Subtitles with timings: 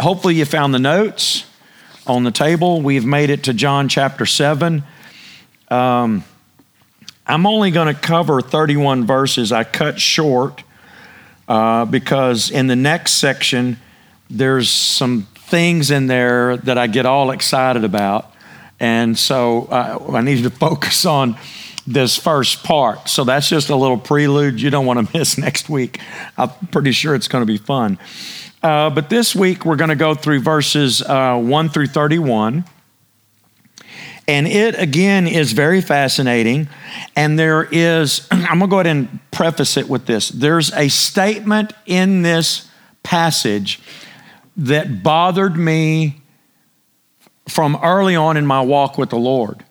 [0.00, 1.44] hopefully you found the notes
[2.06, 2.82] on the table.
[2.82, 4.82] We've made it to John chapter 7.
[5.68, 6.24] Um,
[7.26, 9.52] I'm only going to cover 31 verses.
[9.52, 10.64] I cut short
[11.48, 13.76] uh, because in the next section,
[14.28, 18.32] there's some things in there that I get all excited about.
[18.78, 21.36] And so uh, I needed to focus on
[21.86, 23.08] this first part.
[23.08, 26.00] So that's just a little prelude you don't want to miss next week.
[26.36, 27.98] I'm pretty sure it's going to be fun.
[28.62, 32.64] Uh, but this week we're going to go through verses uh, 1 through 31.
[34.28, 36.68] And it again is very fascinating.
[37.16, 40.88] And there is, I'm going to go ahead and preface it with this there's a
[40.88, 42.68] statement in this
[43.02, 43.80] passage
[44.56, 46.20] that bothered me
[47.48, 49.64] from early on in my walk with the Lord.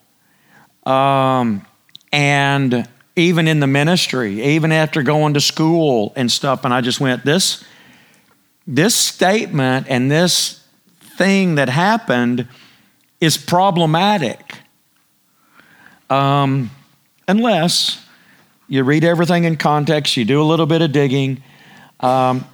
[0.84, 1.64] Um,
[2.12, 7.00] and even in the ministry, even after going to school and stuff, and I just
[7.00, 7.62] went, this,
[8.74, 10.64] this statement and this
[11.16, 12.46] thing that happened
[13.20, 14.58] is problematic.
[16.08, 16.70] Um,
[17.26, 18.06] unless
[18.68, 21.42] you read everything in context, you do a little bit of digging.
[21.98, 22.44] Um,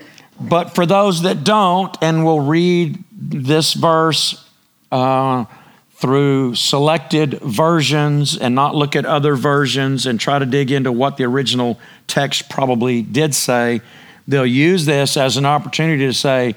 [0.41, 4.43] but for those that don't and will read this verse
[4.91, 5.45] uh,
[5.93, 11.19] through selected versions and not look at other versions and try to dig into what
[11.19, 13.81] the original text probably did say,
[14.27, 16.55] they'll use this as an opportunity to say,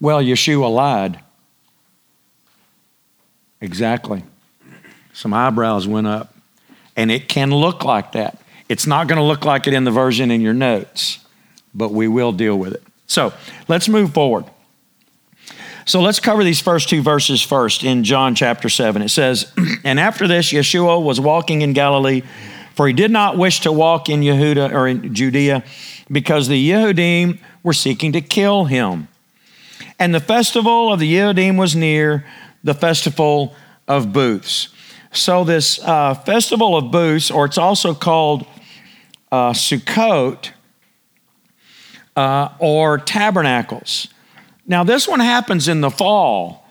[0.00, 1.20] well, Yeshua lied.
[3.60, 4.24] Exactly.
[5.12, 6.34] Some eyebrows went up.
[6.96, 8.38] And it can look like that.
[8.68, 11.24] It's not going to look like it in the version in your notes,
[11.74, 12.82] but we will deal with it.
[13.06, 13.32] So
[13.68, 14.46] let's move forward.
[15.84, 19.02] So let's cover these first two verses first in John chapter 7.
[19.02, 19.52] It says,
[19.84, 22.22] And after this, Yeshua was walking in Galilee,
[22.74, 25.64] for he did not wish to walk in Yehuda or in Judea,
[26.12, 29.08] because the Yehudim were seeking to kill him.
[29.98, 32.26] And the festival of the Yehudim was near,
[32.62, 33.56] the festival
[33.88, 34.68] of booths.
[35.12, 38.46] So, this uh, festival of booths, or it's also called
[39.30, 40.50] uh, Sukkot
[42.16, 44.08] uh, or tabernacles.
[44.66, 46.66] Now, this one happens in the fall,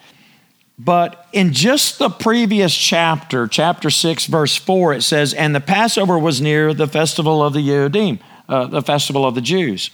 [0.79, 6.17] but in just the previous chapter, chapter 6, verse 4, it says, And the Passover
[6.17, 8.19] was near the festival of the Yehudim,
[8.51, 9.91] uh, the festival of the Jews.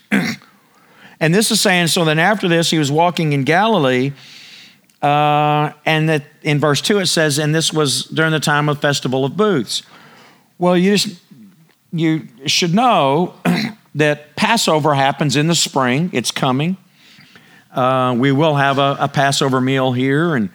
[1.20, 4.14] and this is saying, so then after this, he was walking in Galilee.
[5.00, 8.82] Uh, and that in verse 2 it says, and this was during the time of
[8.82, 9.84] festival of booths.
[10.58, 11.22] Well, you just
[11.92, 13.36] you should know
[13.96, 16.10] that Passover happens in the spring.
[16.14, 16.78] It's coming.
[17.72, 20.50] Uh, we will have a, a, Passover meal here, and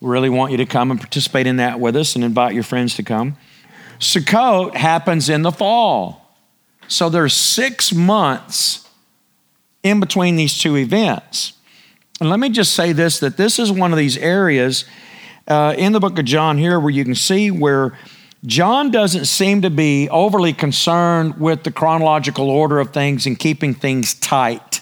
[0.00, 2.64] we really want you to come and participate in that with us and invite your
[2.64, 3.38] friends to come.
[3.98, 6.25] Sukkot happens in the fall.
[6.88, 8.88] So there's six months
[9.82, 11.52] in between these two events.
[12.20, 14.84] And let me just say this that this is one of these areas
[15.48, 17.96] uh, in the book of John here where you can see where
[18.44, 23.74] John doesn't seem to be overly concerned with the chronological order of things and keeping
[23.74, 24.80] things tight.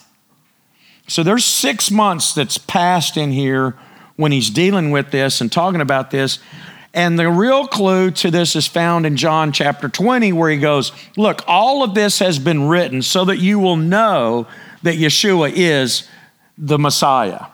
[1.06, 3.76] So there's six months that's passed in here
[4.16, 6.38] when he's dealing with this and talking about this.
[6.94, 10.92] And the real clue to this is found in John chapter 20, where he goes,
[11.16, 14.46] Look, all of this has been written so that you will know
[14.84, 16.08] that Yeshua is
[16.56, 17.46] the Messiah.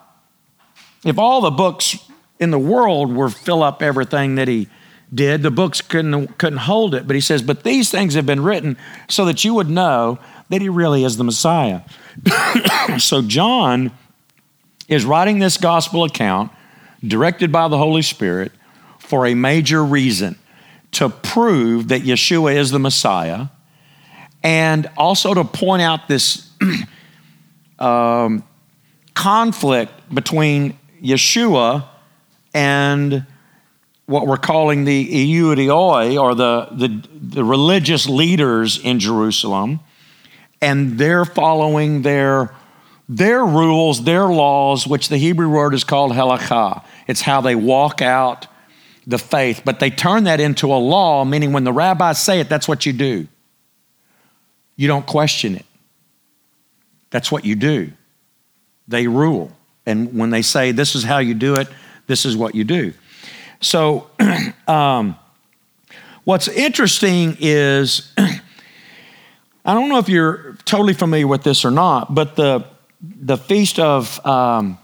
[1.07, 1.99] If all the books
[2.39, 4.69] in the world were fill up everything that he
[5.13, 7.07] did, the books couldn't, couldn't hold it.
[7.07, 8.77] But he says, But these things have been written
[9.09, 10.19] so that you would know
[10.51, 11.81] that he really is the Messiah.
[12.99, 13.91] so John
[14.87, 16.53] is writing this gospel account
[17.03, 18.53] directed by the Holy Spirit
[19.11, 20.39] for a major reason
[20.93, 23.47] to prove that Yeshua is the Messiah
[24.45, 26.49] and also to point out this
[27.81, 28.45] um,
[29.15, 31.89] conflict between Yeshua
[32.55, 33.27] and
[34.07, 39.81] what we're calling the Iudioi, or the, the, the religious leaders in Jerusalem,
[40.63, 42.55] and they're following their,
[43.09, 46.85] their rules, their laws, which the Hebrew word is called halakha.
[47.09, 48.47] It's how they walk out
[49.11, 52.49] the faith, but they turn that into a law, meaning when the rabbis say it,
[52.49, 53.27] that's what you do.
[54.77, 55.67] You don't question it.
[57.11, 57.93] That's what you do.
[58.87, 59.51] They rule.
[59.85, 61.67] And when they say this is how you do it,
[62.07, 62.93] this is what you do.
[63.61, 64.09] So,
[64.69, 65.17] um,
[66.23, 72.37] what's interesting is I don't know if you're totally familiar with this or not, but
[72.37, 72.65] the,
[73.01, 74.79] the Feast of um,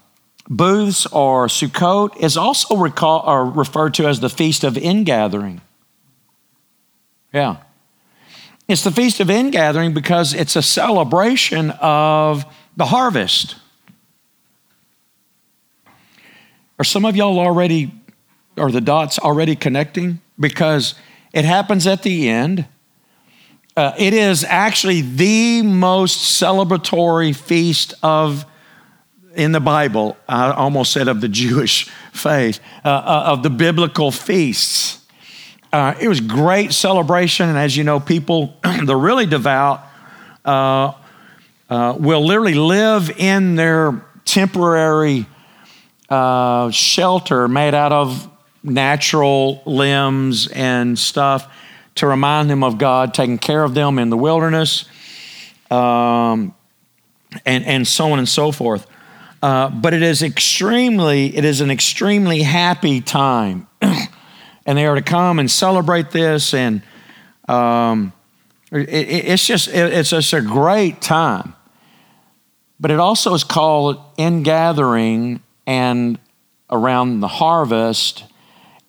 [0.49, 5.61] Booths or Sukkot is also recall, or referred to as the Feast of Ingathering.
[7.33, 7.57] Yeah.
[8.69, 12.45] It's the Feast of Ingathering because it's a celebration of
[12.77, 13.57] the harvest.
[16.79, 17.93] Are some of y'all already,
[18.57, 20.21] are the dots already connecting?
[20.39, 20.95] Because
[21.33, 22.67] it happens at the end.
[23.77, 28.47] Uh, it is actually the most celebratory feast of
[29.37, 30.17] in the Bible.
[30.29, 35.05] I almost said of the Jewish faith, uh, uh, of the biblical feasts.
[35.73, 39.83] Uh, it was great celebration, and as you know, people, the really devout,
[40.45, 40.93] uh,
[41.69, 45.27] uh, will literally live in their temporary
[46.09, 48.31] uh, shelter made out of
[48.63, 51.53] natural limbs and stuff
[51.97, 54.85] to remind them of God taking care of them in the wilderness,
[55.71, 56.55] um,
[57.45, 58.87] and and so on and so forth.
[59.43, 65.03] Uh, but it is extremely, it is an extremely happy time, and they are to
[65.03, 66.83] come and celebrate this, and
[67.49, 68.13] um,
[68.73, 71.55] it, it's just it, it's just a great time.
[72.81, 76.19] But it also is called in gathering and
[76.71, 78.25] around the harvest,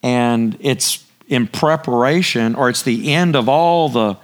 [0.01, 4.17] and it's in preparation, or it's the end of all the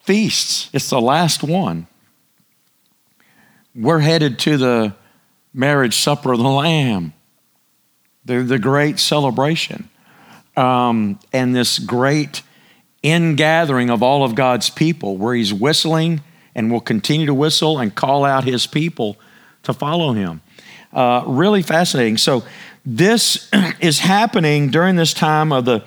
[0.00, 0.68] feasts.
[0.72, 1.86] It's the last one.
[3.74, 4.94] We're headed to the
[5.54, 7.14] marriage supper of the Lamb,
[8.22, 9.88] the, the great celebration,
[10.58, 12.42] um, and this great
[13.02, 16.20] ingathering of all of God's people, where He's whistling
[16.54, 19.16] and will continue to whistle and call out His people
[19.62, 20.42] to follow Him.
[20.92, 22.18] Uh, really fascinating.
[22.18, 22.44] So,
[22.84, 23.48] this
[23.80, 25.80] is happening during this time of the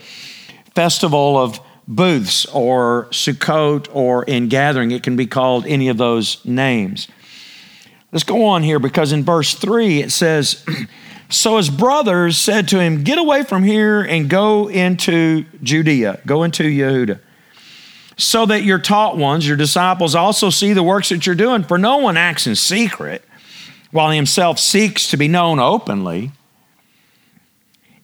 [0.74, 4.90] festival of booths or Sukkot or in gathering.
[4.90, 7.08] It can be called any of those names.
[8.16, 10.64] Let's go on here because in verse 3 it says,
[11.30, 16.44] So his brothers said to him, Get away from here and go into Judea, go
[16.44, 17.20] into Yehuda,
[18.16, 21.64] so that your taught ones, your disciples, also see the works that you're doing.
[21.64, 23.22] For no one acts in secret
[23.92, 26.32] while he himself seeks to be known openly.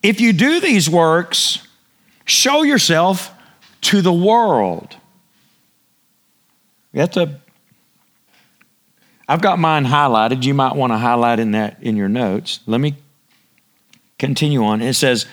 [0.03, 1.65] If you do these works,
[2.25, 3.31] show yourself
[3.79, 4.97] to the world.
[6.91, 7.40] You have to
[9.31, 10.43] I've got mine highlighted.
[10.43, 12.59] You might want to highlight in that in your notes.
[12.65, 12.97] Let me
[14.19, 14.81] continue on.
[14.81, 15.25] It says,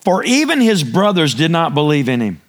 [0.00, 2.40] For even his brothers did not believe in him.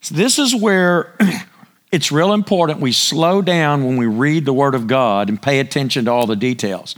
[0.00, 1.14] So this is where
[1.92, 5.60] it's real important we slow down when we read the Word of God and pay
[5.60, 6.94] attention to all the details.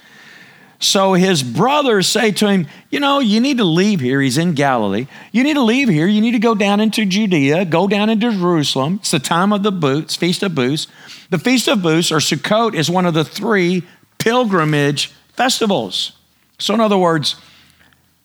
[0.83, 4.21] So his brothers say to him, You know, you need to leave here.
[4.21, 5.07] He's in Galilee.
[5.31, 6.09] You need to leave here.
[6.09, 8.97] You need to go down into Judea, go down into Jerusalem.
[9.01, 10.89] It's the time of the booths, Feast of Booths.
[11.31, 13.85] The Feast of Booths, or Sukkot, is one of the three
[14.19, 16.13] pilgrimage festivals.
[16.59, 17.37] So, in other words,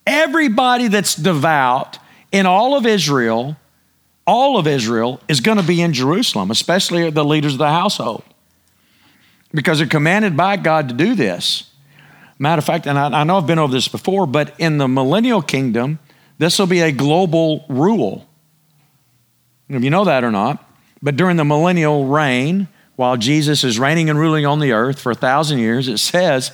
[0.04, 1.98] everybody that's devout
[2.32, 3.56] in all of Israel,
[4.26, 8.24] all of Israel, is going to be in Jerusalem, especially the leaders of the household,
[9.54, 11.70] because they're commanded by God to do this.
[12.38, 14.86] Matter of fact, and I, I know I've been over this before, but in the
[14.86, 15.98] millennial kingdom,
[16.38, 18.26] this will be a global rule.
[19.68, 20.64] If you know that or not,
[21.02, 25.12] but during the millennial reign, while Jesus is reigning and ruling on the earth for
[25.12, 26.52] a thousand years, it says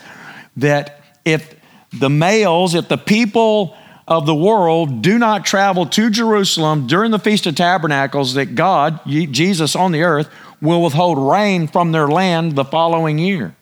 [0.57, 1.55] that if
[1.93, 3.77] the males, if the people
[4.07, 9.01] of the world do not travel to Jerusalem during the Feast of Tabernacles, that God,
[9.07, 10.29] Jesus on the earth,
[10.61, 13.55] will withhold rain from their land the following year.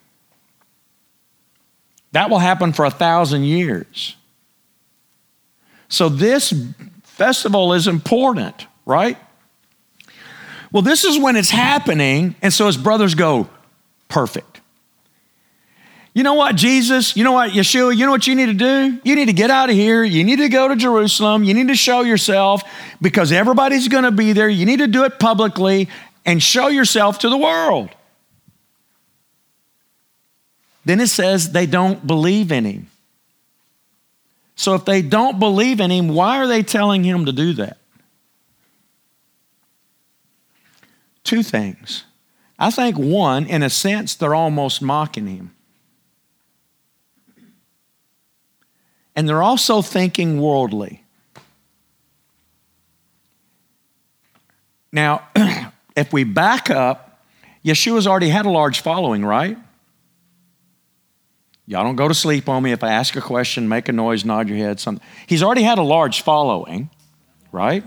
[2.13, 4.17] That will happen for a thousand years.
[5.89, 6.55] So, this
[7.03, 9.19] festival is important, right?
[10.71, 13.49] Well, this is when it's happening, and so his brothers go,
[14.09, 14.53] perfect.
[16.15, 17.17] You know what, Jesus?
[17.17, 17.97] You know what, Yeshua?
[17.97, 19.01] You know what you need to do?
[19.03, 20.05] You need to get out of here.
[20.05, 21.45] You need to go to Jerusalem.
[21.45, 22.63] You need to show yourself
[23.01, 24.49] because everybody's going to be there.
[24.49, 25.89] You need to do it publicly
[26.27, 27.91] and show yourself to the world.
[30.85, 32.91] Then it says they don't believe in him.
[34.55, 37.79] So if they don't believe in him, why are they telling him to do that?
[41.25, 42.05] Two things.
[42.59, 45.55] I think one, in a sense, they're almost mocking him.
[49.15, 51.05] And they're also thinking worldly.
[54.93, 55.29] Now,
[55.97, 57.25] if we back up,
[57.65, 59.57] Yeshua's already had a large following, right?
[61.67, 64.25] Y'all don't go to sleep on me if I ask a question, make a noise,
[64.25, 65.05] nod your head, something.
[65.27, 66.91] He's already had a large following,
[67.53, 67.85] right?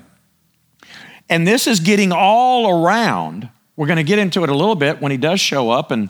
[1.29, 3.49] And this is getting all around.
[3.75, 6.09] We're going to get into it a little bit when he does show up and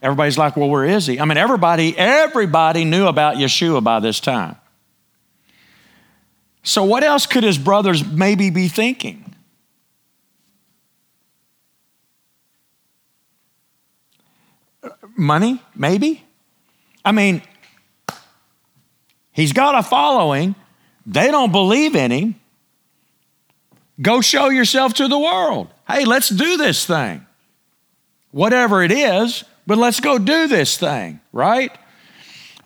[0.00, 4.20] everybody's like, "Well, where is he?" I mean, everybody everybody knew about Yeshua by this
[4.20, 4.56] time.
[6.62, 9.34] So what else could his brothers maybe be thinking?
[14.82, 16.24] Uh, money, maybe?
[17.04, 17.42] I mean,
[19.32, 20.54] he's got a following.
[21.06, 22.34] They don't believe in him.
[24.00, 25.68] Go show yourself to the world.
[25.86, 27.26] Hey, let's do this thing.
[28.30, 31.76] Whatever it is, but let's go do this thing, right?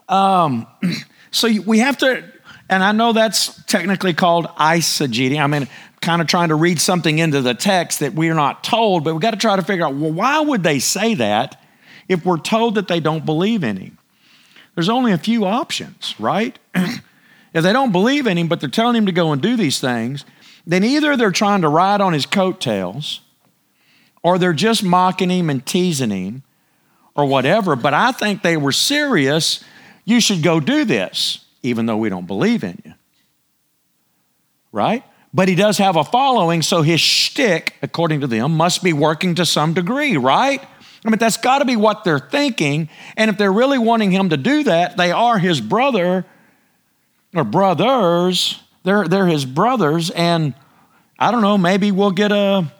[0.09, 0.67] Um,
[1.31, 2.25] so we have to,
[2.69, 5.41] and I know that's technically called eisegeting.
[5.41, 5.69] I mean,
[6.01, 9.21] kind of trying to read something into the text that we're not told, but we
[9.21, 11.61] got to try to figure out well, why would they say that
[12.09, 13.99] if we're told that they don't believe in him?
[14.77, 16.57] There's only a few options, right?
[16.75, 19.81] if they don't believe in him, but they're telling him to go and do these
[19.81, 20.25] things,
[20.67, 23.23] then either they're trying to ride on his coattails
[24.23, 26.43] or they're just mocking him and teasing him
[27.15, 27.75] or whatever.
[27.75, 29.65] But I think they were serious.
[30.05, 32.93] You should go do this, even though we don't believe in you.
[34.73, 35.03] Right?
[35.33, 39.35] But he does have a following, so his shtick, according to them, must be working
[39.37, 40.63] to some degree, right?
[41.07, 42.89] I mean, that's got to be what they're thinking.
[43.17, 46.27] And if they're really wanting him to do that, they are his brother
[47.35, 50.55] or brothers they're, they're his brothers, and
[51.19, 52.71] I don't know, maybe we'll get a,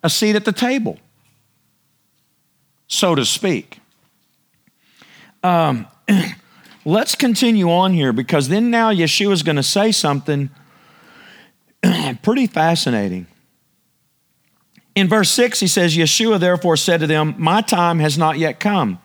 [0.00, 0.96] a seat at the table,
[2.86, 3.80] so to speak.
[5.42, 5.88] Um,
[6.84, 10.50] let's continue on here because then now Yeshua is going to say something
[12.22, 13.26] pretty fascinating.
[14.98, 18.58] In verse 6, he says, Yeshua therefore said to them, My time has not yet
[18.58, 18.98] come,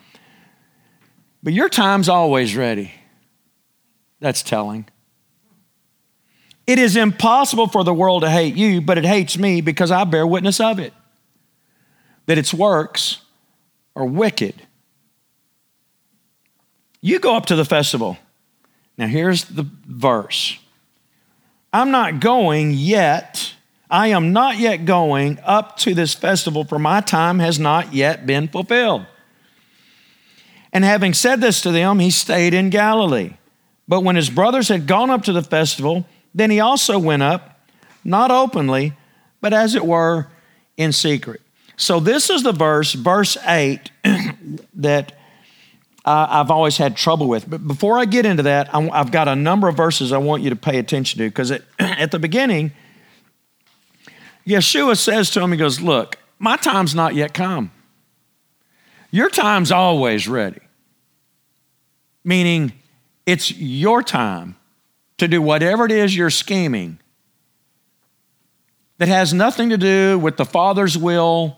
[1.43, 2.91] but your time's always ready.
[4.19, 4.87] That's telling.
[6.65, 10.03] It is impossible for the world to hate you, but it hates me because I
[10.05, 10.93] bear witness of it.
[12.25, 13.21] That its works
[13.95, 14.65] are wicked.
[17.01, 18.17] You go up to the festival.
[18.97, 20.57] Now, here's the verse
[21.71, 23.53] I'm not going yet.
[23.93, 28.25] I am not yet going up to this festival, for my time has not yet
[28.25, 29.05] been fulfilled.
[30.73, 33.35] And having said this to them, he stayed in Galilee.
[33.87, 37.67] But when his brothers had gone up to the festival, then he also went up,
[38.03, 38.93] not openly,
[39.41, 40.25] but as it were,
[40.75, 41.41] in secret.
[41.77, 43.91] So this is the verse, verse 8,
[44.73, 45.11] that
[46.03, 47.47] uh, I've always had trouble with.
[47.47, 50.49] But before I get into that, I've got a number of verses I want you
[50.49, 52.71] to pay attention to because at the beginning,
[54.45, 57.71] Yeshua says to him, He goes, Look, my time's not yet come.
[59.11, 60.59] Your time's always ready.
[62.23, 62.73] Meaning,
[63.25, 64.55] it's your time
[65.17, 66.99] to do whatever it is you're scheming
[68.97, 71.57] that has nothing to do with the Father's will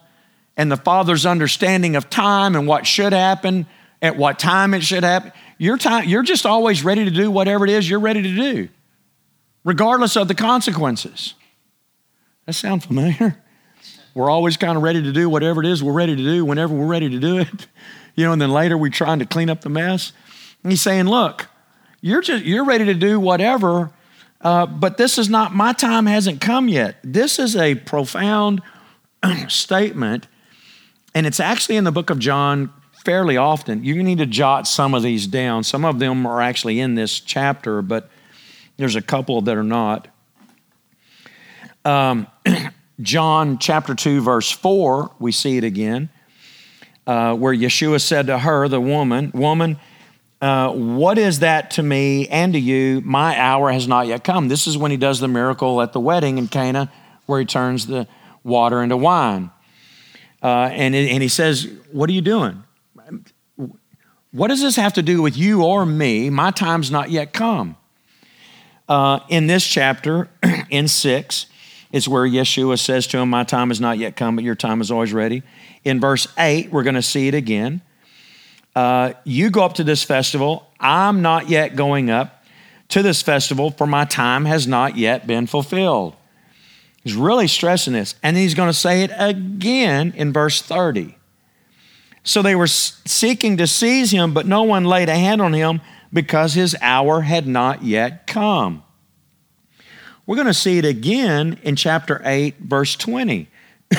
[0.58, 3.66] and the Father's understanding of time and what should happen,
[4.02, 5.32] at what time it should happen.
[5.58, 8.70] Your time, you're just always ready to do whatever it is you're ready to do,
[9.64, 11.34] regardless of the consequences.
[12.46, 13.38] That sound familiar?
[14.14, 16.74] We're always kind of ready to do whatever it is we're ready to do whenever
[16.74, 17.68] we're ready to do it.
[18.18, 20.14] You know, and then later we're trying to clean up the mess.
[20.64, 21.50] And he's saying, look,
[22.00, 23.92] you're just you're ready to do whatever,
[24.40, 26.96] uh, but this is not my time hasn't come yet.
[27.04, 28.62] This is a profound
[29.50, 30.28] statement,
[31.14, 32.72] and it's actually in the book of John
[33.04, 33.84] fairly often.
[33.84, 35.66] You need to jot some of these down.
[35.66, 38.10] Some of them are actually in this chapter, but
[38.78, 40.08] there's a couple that are not.
[41.86, 42.28] Um,
[43.02, 46.10] John chapter 2, verse 4, we see it again,
[47.06, 49.78] uh, where Yeshua said to her, the woman, Woman,
[50.42, 53.02] uh, what is that to me and to you?
[53.02, 54.48] My hour has not yet come.
[54.48, 56.92] This is when he does the miracle at the wedding in Cana,
[57.26, 58.08] where he turns the
[58.44, 59.52] water into wine.
[60.42, 62.64] Uh, and, and he says, What are you doing?
[64.32, 66.30] What does this have to do with you or me?
[66.30, 67.78] My time's not yet come.
[68.88, 70.30] Uh, in this chapter,
[70.70, 71.48] in six,
[71.96, 74.82] is where Yeshua says to him, My time has not yet come, but your time
[74.82, 75.44] is always ready.
[75.84, 77.82] In verse eight, we're going to see it again
[78.76, 80.70] uh, you go up to this festival.
[80.80, 82.44] I'm not yet going up
[82.90, 86.16] to this festival, for my time has not yet been fulfilled.
[87.04, 88.16] He's really stressing this.
[88.22, 91.18] And he's going to say it again in verse 30.
[92.24, 95.82] So they were seeking to seize him, but no one laid a hand on him
[96.12, 98.84] because his hour had not yet come.
[100.28, 103.48] We're going to see it again in chapter 8, verse 20.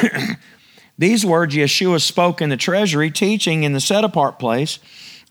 [0.98, 4.78] These words Yeshua spoke in the treasury, teaching in the set apart place,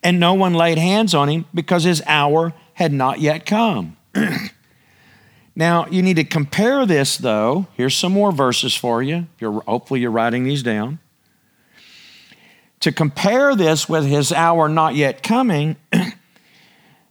[0.02, 3.96] and no one laid hands on him because his hour had not yet come.
[5.56, 7.66] now, you need to compare this, though.
[7.74, 9.26] Here's some more verses for you.
[9.38, 10.98] You're, hopefully, you're writing these down.
[12.80, 15.76] To compare this with his hour not yet coming,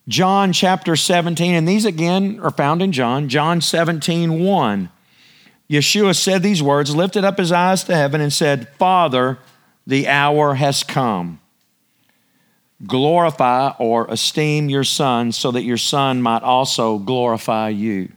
[0.07, 4.89] John chapter 17, and these again are found in John, John 17, 1.
[5.69, 9.39] Yeshua said these words, lifted up his eyes to heaven, and said, Father,
[9.87, 11.39] the hour has come.
[12.85, 18.11] glorify or esteem your son so that your son might also glorify you.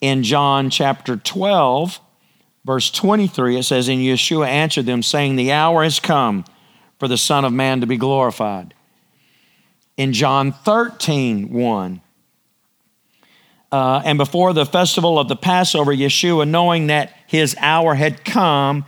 [0.00, 2.00] In John chapter 12,
[2.64, 6.44] verse 23, it says, And Yeshua answered them, saying, The hour has come
[6.98, 8.74] for the Son of Man to be glorified.
[9.96, 12.00] In John 13, 1,
[13.74, 18.84] uh, and before the festival of the Passover, Yeshua, knowing that his hour had come,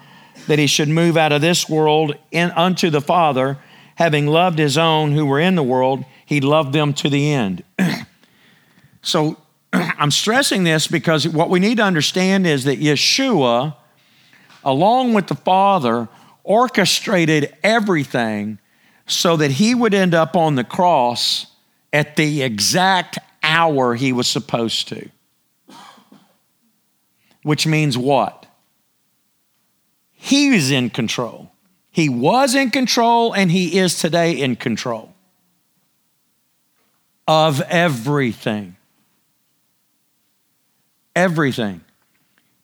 [0.46, 3.58] that he should move out of this world in, unto the Father,
[3.96, 7.64] having loved his own who were in the world, he loved them to the end.
[9.02, 9.36] so
[9.72, 13.74] I'm stressing this because what we need to understand is that Yeshua,
[14.64, 16.08] along with the Father,
[16.44, 18.60] orchestrated everything
[19.06, 21.46] so that he would end up on the cross
[21.92, 25.08] at the exact hour he was supposed to.
[27.42, 28.46] Which means what?
[30.12, 31.52] He is in control.
[31.92, 35.14] He was in control and he is today in control
[37.28, 38.76] of everything.
[41.14, 41.80] Everything.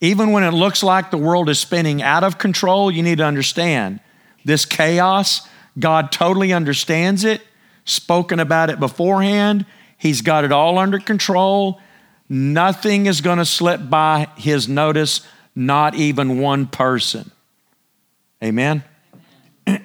[0.01, 3.25] Even when it looks like the world is spinning out of control, you need to
[3.25, 4.01] understand
[4.45, 7.41] this chaos, God totally understands it,
[7.85, 9.67] spoken about it beforehand,
[10.03, 11.81] He's got it all under control.
[12.29, 15.21] Nothing is going to slip by his notice,
[15.55, 17.31] not even one person.
[18.43, 18.83] Amen?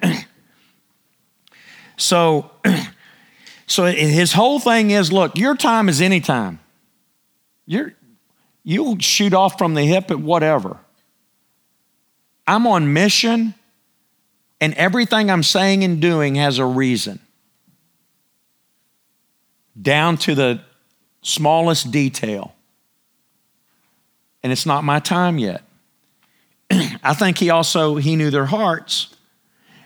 [1.96, 2.50] so,
[3.68, 6.58] so his whole thing is look, your time is any time.
[7.64, 7.94] You're,
[8.64, 10.78] you'll shoot off from the hip at whatever.
[12.44, 13.54] I'm on mission,
[14.60, 17.20] and everything I'm saying and doing has a reason
[19.80, 20.60] down to the
[21.22, 22.54] smallest detail.
[24.42, 25.62] And it's not my time yet.
[26.70, 29.14] I think he also he knew their hearts.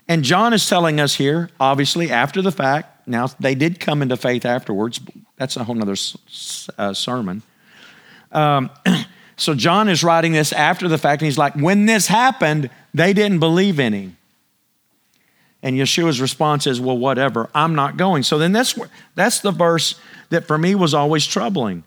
[0.09, 3.07] And John is telling us here, obviously after the fact.
[3.09, 5.01] Now they did come into faith afterwards.
[5.37, 5.97] That's a whole other
[6.79, 7.43] uh, sermon.
[8.31, 8.71] Um,
[9.37, 13.13] so John is writing this after the fact, and he's like, when this happened, they
[13.13, 14.17] didn't believe in him.
[15.63, 18.23] And Yeshua's response is, Well, whatever, I'm not going.
[18.25, 18.79] So then that's,
[19.15, 19.95] that's the verse
[20.31, 21.85] that for me was always troubling.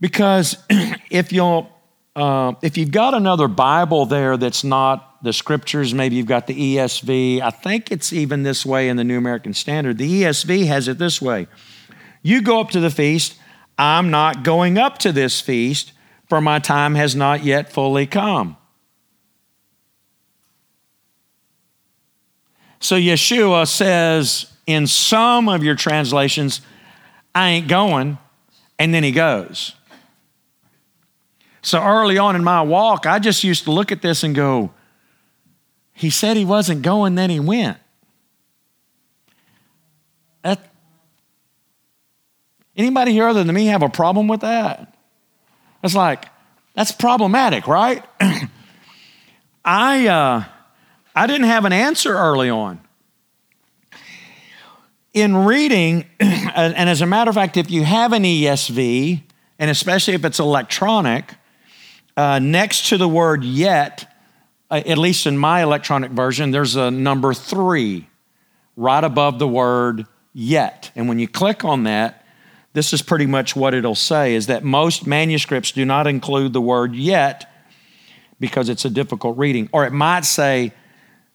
[0.00, 0.56] Because
[1.10, 1.70] if you'll,
[2.16, 6.76] uh, if you've got another Bible there that's not the scriptures, maybe you've got the
[6.76, 9.98] ESV, I think it's even this way in the New American Standard.
[9.98, 11.48] The ESV has it this way
[12.22, 13.36] You go up to the feast,
[13.76, 15.92] I'm not going up to this feast,
[16.28, 18.56] for my time has not yet fully come.
[22.80, 26.60] So Yeshua says in some of your translations,
[27.34, 28.18] I ain't going,
[28.78, 29.74] and then he goes.
[31.62, 34.70] So early on in my walk, I just used to look at this and go,
[35.92, 37.78] he said he wasn't going, then he went.
[40.42, 40.60] That,
[42.76, 44.94] anybody here other than me have a problem with that?
[45.82, 46.26] It's like,
[46.74, 48.04] that's problematic, right?
[49.64, 50.44] I, uh,
[51.18, 52.80] I didn't have an answer early on.
[55.12, 59.22] In reading, and as a matter of fact, if you have an ESV,
[59.58, 61.34] and especially if it's electronic,
[62.16, 64.14] uh, next to the word yet,
[64.70, 68.06] uh, at least in my electronic version, there's a number three
[68.76, 70.92] right above the word yet.
[70.94, 72.24] And when you click on that,
[72.74, 76.60] this is pretty much what it'll say is that most manuscripts do not include the
[76.60, 77.52] word yet
[78.38, 79.68] because it's a difficult reading.
[79.72, 80.74] Or it might say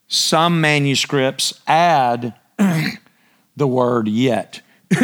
[0.07, 2.33] some manuscripts add
[3.55, 4.61] the word yet.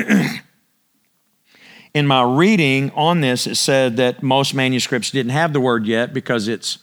[1.93, 6.13] In my reading on this, it said that most manuscripts didn't have the word yet
[6.13, 6.77] because it's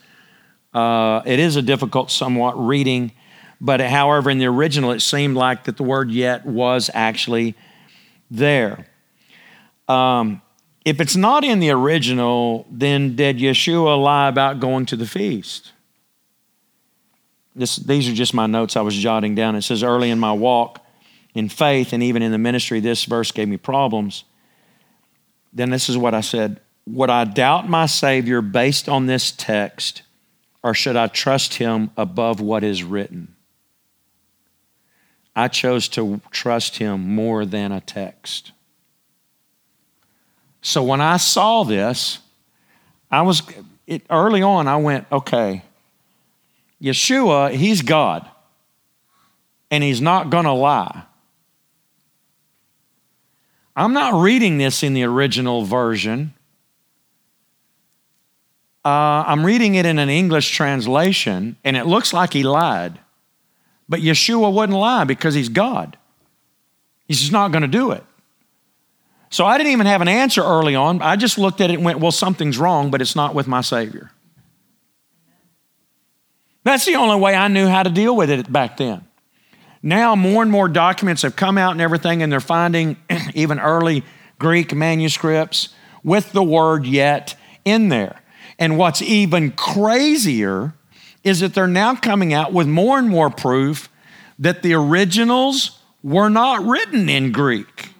[0.75, 3.13] uh, it is a difficult, somewhat reading.
[3.61, 7.55] But however, in the original, it seemed like that the word yet was actually
[8.31, 8.87] there.
[9.89, 10.43] Um,
[10.85, 15.73] if it's not in the original, then did Yeshua lie about going to the feast?
[17.57, 19.57] This, these are just my notes I was jotting down.
[19.57, 20.85] It says, Early in my walk
[21.35, 24.25] in faith and even in the ministry, this verse gave me problems.
[25.53, 30.03] Then this is what I said Would I doubt my Savior based on this text,
[30.63, 33.35] or should I trust him above what is written?
[35.35, 38.53] I chose to trust him more than a text.
[40.61, 42.19] So when I saw this,
[43.11, 43.43] I was
[43.87, 45.63] it, early on, I went, okay,
[46.83, 48.29] Yeshua, he's God,
[49.71, 51.05] and he's not going to lie.
[53.75, 56.35] I'm not reading this in the original version.
[58.85, 62.99] Uh, I'm reading it in an English translation, and it looks like he lied.
[63.89, 65.97] But Yeshua wouldn't lie because he's God.
[67.07, 68.05] He's just not going to do it.
[69.29, 71.03] So I didn't even have an answer early on.
[71.03, 73.61] I just looked at it and went, well, something's wrong, but it's not with my
[73.61, 74.11] Savior.
[76.67, 79.07] That's the only way I knew how to deal with it back then.
[79.85, 82.97] Now, more and more documents have come out and everything, and they're finding
[83.35, 84.03] even early
[84.41, 85.69] Greek manuscripts
[86.03, 88.21] with the word yet in there.
[88.59, 90.75] And what's even crazier
[91.23, 93.89] is that they're now coming out with more and more proof
[94.37, 97.91] that the originals were not written in Greek.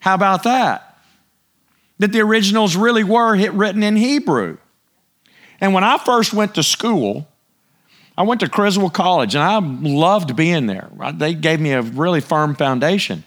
[0.00, 0.98] How about that?
[1.98, 4.58] That the originals really were written in Hebrew.
[5.62, 7.28] And when I first went to school,
[8.18, 10.90] I went to Criswell College and I loved being there.
[11.14, 13.22] They gave me a really firm foundation.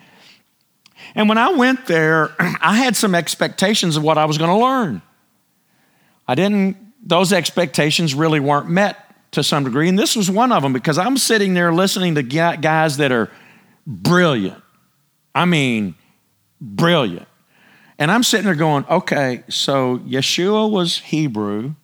[1.16, 4.58] And when I went there, I had some expectations of what I was going to
[4.58, 5.02] learn.
[6.28, 8.98] I didn't, those expectations really weren't met
[9.32, 9.88] to some degree.
[9.88, 13.32] And this was one of them because I'm sitting there listening to guys that are
[13.88, 14.62] brilliant.
[15.34, 15.96] I mean,
[16.60, 17.30] brilliant.
[17.98, 21.76] And I'm sitting there going, okay, so Yeshua was Hebrew,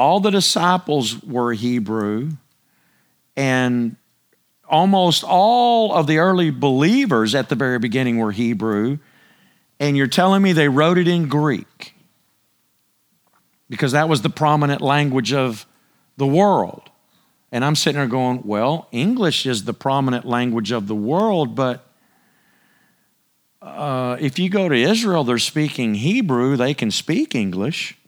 [0.00, 2.30] all the disciples were Hebrew,
[3.36, 3.96] and
[4.66, 8.96] almost all of the early believers at the very beginning were Hebrew,
[9.78, 11.94] and you're telling me they wrote it in Greek
[13.68, 15.66] because that was the prominent language of
[16.16, 16.88] the world.
[17.52, 21.86] And I'm sitting there going, well, English is the prominent language of the world, but
[23.60, 27.98] uh, if you go to Israel, they're speaking Hebrew, they can speak English.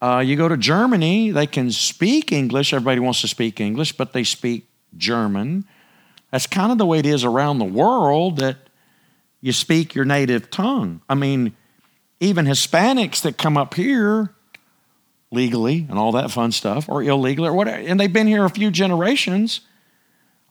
[0.00, 2.72] Uh, you go to Germany, they can speak English.
[2.72, 5.66] Everybody wants to speak English, but they speak German.
[6.30, 8.56] That's kind of the way it is around the world that
[9.40, 11.02] you speak your native tongue.
[11.08, 11.54] I mean,
[12.18, 14.34] even Hispanics that come up here
[15.30, 18.50] legally and all that fun stuff, or illegally, or whatever, and they've been here a
[18.50, 19.60] few generations,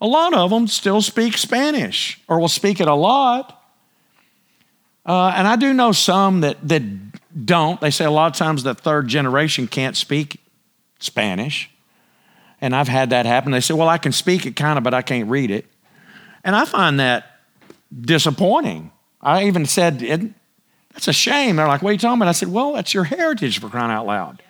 [0.02, 3.59] a lot of them still speak Spanish or will speak it a lot.
[5.10, 6.84] Uh, and I do know some that, that
[7.46, 7.82] don't.
[7.82, 10.40] They say a lot of times the third generation can't speak
[11.00, 11.68] Spanish.
[12.62, 13.52] And I've had that happen.
[13.52, 15.66] They say, well, I can speak it kind of, but I can't read it.
[16.44, 17.40] And I find that
[18.00, 18.92] disappointing.
[19.20, 20.36] I even said,
[20.94, 21.56] that's a shame.
[21.56, 22.28] They're like, what are you talking about?
[22.28, 24.44] I said, well, that's your heritage for crying out loud.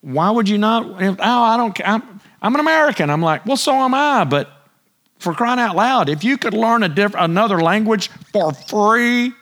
[0.00, 0.86] Why would you not?
[0.86, 3.10] Oh, I don't, I'm, I'm an American.
[3.10, 4.50] I'm like, well, so am I, but
[5.18, 9.32] for crying out loud, if you could learn a diff- another language for free,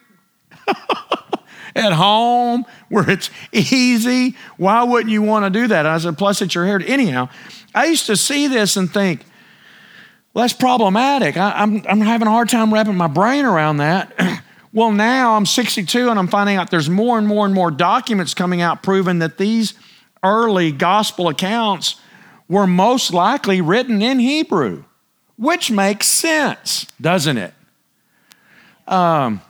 [1.74, 4.36] at home where it's easy.
[4.56, 5.80] Why wouldn't you want to do that?
[5.80, 6.88] And I said, plus it's your heritage.
[6.88, 7.28] Anyhow,
[7.74, 9.24] I used to see this and think,
[10.32, 11.36] well, that's problematic.
[11.36, 14.42] I, am I'm, I'm having a hard time wrapping my brain around that.
[14.72, 18.34] well, now I'm 62 and I'm finding out there's more and more and more documents
[18.34, 19.74] coming out proving that these
[20.22, 21.96] early gospel accounts
[22.48, 24.84] were most likely written in Hebrew,
[25.36, 27.54] which makes sense, doesn't it?
[28.86, 29.40] Um,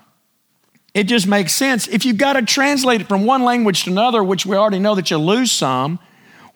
[0.95, 1.89] it just makes sense.
[1.89, 4.95] If you've got to translate it from one language to another, which we already know
[4.95, 5.99] that you lose some,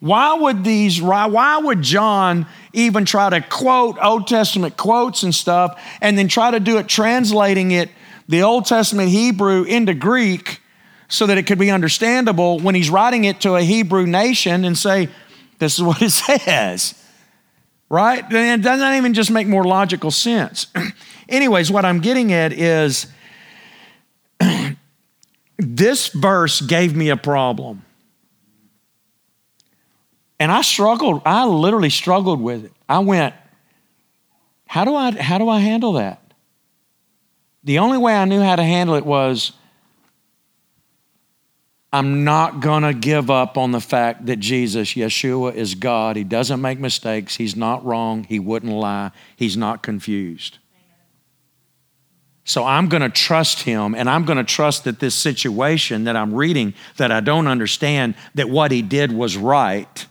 [0.00, 5.82] why would these, why would John even try to quote Old Testament quotes and stuff
[6.00, 7.90] and then try to do it translating it,
[8.28, 10.60] the Old Testament Hebrew into Greek
[11.08, 14.78] so that it could be understandable when he's writing it to a Hebrew nation and
[14.78, 15.08] say,
[15.58, 16.10] this is what it
[16.44, 16.94] says,
[17.88, 18.24] right?
[18.32, 20.66] And it doesn't even just make more logical sense.
[21.28, 23.06] Anyways, what I'm getting at is,
[25.58, 27.84] this verse gave me a problem.
[30.40, 32.72] And I struggled, I literally struggled with it.
[32.88, 33.34] I went,
[34.66, 36.22] how do I how do I handle that?
[37.64, 39.52] The only way I knew how to handle it was
[41.92, 46.16] I'm not going to give up on the fact that Jesus, Yeshua, is God.
[46.16, 47.36] He doesn't make mistakes.
[47.36, 48.24] He's not wrong.
[48.24, 49.10] He wouldn't lie.
[49.36, 50.58] He's not confused.
[52.44, 56.16] So I'm going to trust him and I'm going to trust that this situation that
[56.16, 60.06] I'm reading that I don't understand, that what he did was right.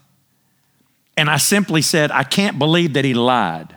[1.16, 3.76] And I simply said, I can't believe that he lied,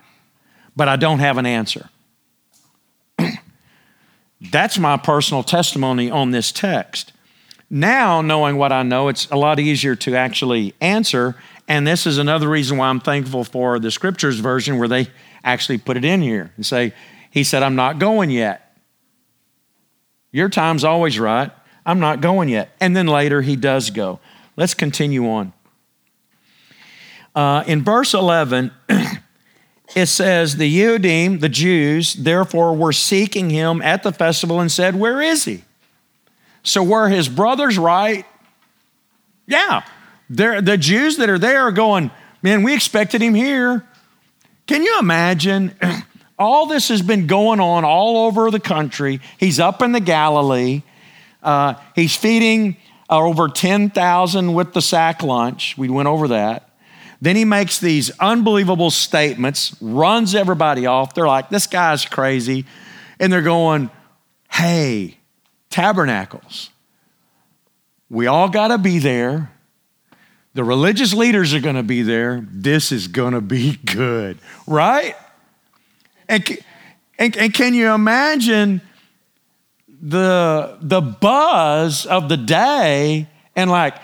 [0.76, 1.90] but I don't have an answer.
[4.52, 7.14] That's my personal testimony on this text.
[7.74, 11.38] Now, knowing what I know, it's a lot easier to actually answer.
[11.70, 15.08] And this is another reason why I'm thankful for the scriptures version where they
[15.42, 16.94] actually put it in here and say,
[17.30, 18.78] he said, I'm not going yet.
[20.34, 21.50] Your time's always right.
[21.86, 22.76] I'm not going yet.
[22.82, 24.20] And then later he does go.
[24.58, 25.54] Let's continue on.
[27.34, 28.72] Uh, in verse 11,
[29.96, 35.00] it says, The Yehudim, the Jews, therefore were seeking him at the festival and said,
[35.00, 35.64] Where is he?
[36.64, 38.26] So were his brothers right?
[39.48, 39.84] Yeah.
[40.30, 42.12] They're, the Jews that are there are going,
[42.44, 43.86] Man, we expected him here.
[44.66, 45.76] Can you imagine?
[46.42, 49.22] all this has been going on all over the country.
[49.38, 50.82] He's up in the Galilee.
[51.44, 52.78] Uh, he's feeding
[53.10, 55.78] uh, over 10,000 with the sack lunch.
[55.78, 56.70] We went over that.
[57.22, 61.14] Then he makes these unbelievable statements, runs everybody off.
[61.14, 62.66] They're like, this guy's crazy.
[63.20, 63.92] And they're going,
[64.52, 65.20] hey,
[65.72, 66.70] tabernacles.
[68.10, 69.52] We all got to be there.
[70.54, 72.46] The religious leaders are going to be there.
[72.52, 75.16] This is going to be good, right?
[76.28, 76.48] And,
[77.18, 78.82] and, and can you imagine
[80.02, 83.96] the, the buzz of the day and like,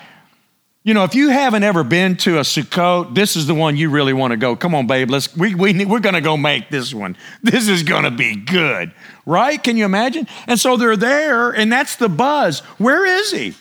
[0.88, 3.89] you know, if you haven't ever been to a Sukkot, this is the one you
[3.89, 4.56] really want to go.
[4.56, 7.17] Come on, babe, let's we, we we're going to go make this one.
[7.43, 8.93] This is going to be good,
[9.26, 9.62] right?
[9.62, 10.28] Can you imagine?
[10.47, 12.62] And so they're there, and that's the buzz.
[12.78, 13.54] Where is he?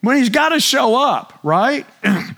[0.00, 1.84] When he's got to show up, right?
[2.02, 2.34] and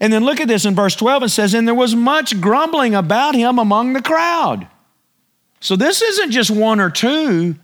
[0.00, 1.22] then look at this in verse 12.
[1.22, 4.66] It says, And there was much grumbling about him among the crowd.
[5.60, 7.54] So this isn't just one or two.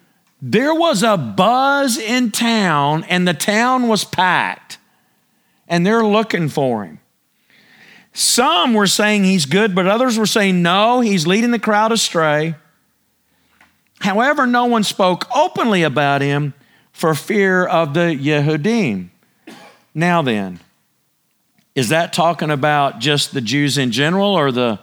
[0.40, 4.78] There was a buzz in town, and the town was packed
[5.72, 7.00] and they're looking for him.
[8.12, 12.56] Some were saying he's good, but others were saying no, he's leading the crowd astray.
[13.98, 16.52] However, no one spoke openly about him
[16.92, 19.08] for fear of the Yehudim.
[19.94, 20.60] Now then,
[21.74, 24.78] is that talking about just the Jews in general or the,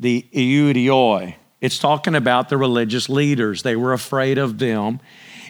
[0.00, 1.36] the Iudioi?
[1.60, 3.62] It's talking about the religious leaders.
[3.62, 4.98] They were afraid of them.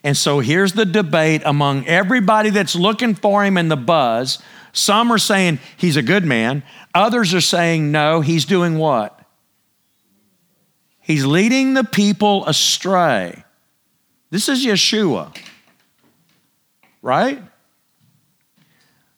[0.04, 4.40] And so here's the debate among everybody that's looking for him in the buzz.
[4.72, 6.62] Some are saying he's a good man,
[6.94, 9.18] others are saying no, he's doing what?
[11.00, 13.44] He's leading the people astray.
[14.30, 15.36] This is Yeshua,
[17.02, 17.42] right?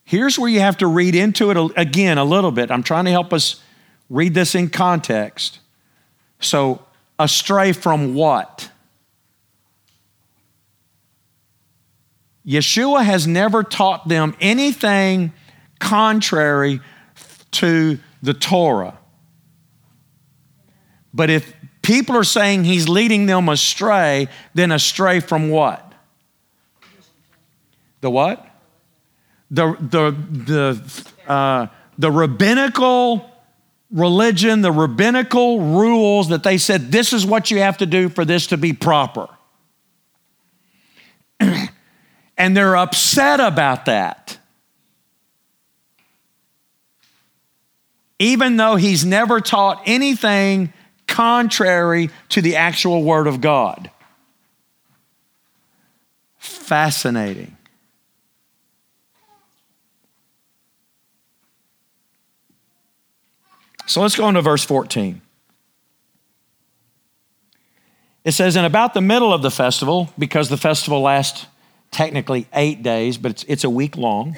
[0.04, 2.70] Here's where you have to read into it again a little bit.
[2.70, 3.62] I'm trying to help us
[4.10, 5.60] read this in context.
[6.40, 6.84] So,
[7.18, 8.70] astray from what?
[12.46, 15.32] Yeshua has never taught them anything
[15.78, 16.80] contrary
[17.52, 18.98] to the Torah.
[21.12, 25.92] But if people are saying he's leading them astray, then astray from what?
[28.00, 28.46] The what?
[29.50, 33.30] The, the, the, uh, the rabbinical
[33.90, 38.24] religion, the rabbinical rules that they said this is what you have to do for
[38.24, 39.28] this to be proper.
[42.36, 44.38] and they're upset about that.
[48.18, 50.72] Even though he's never taught anything
[51.06, 53.90] contrary to the actual Word of God.
[56.38, 57.56] Fascinating.
[63.86, 65.20] So let's go into verse 14.
[68.24, 71.46] It says, And about the middle of the festival, because the festival lasts
[71.94, 74.36] technically eight days, but it's, it's a week long.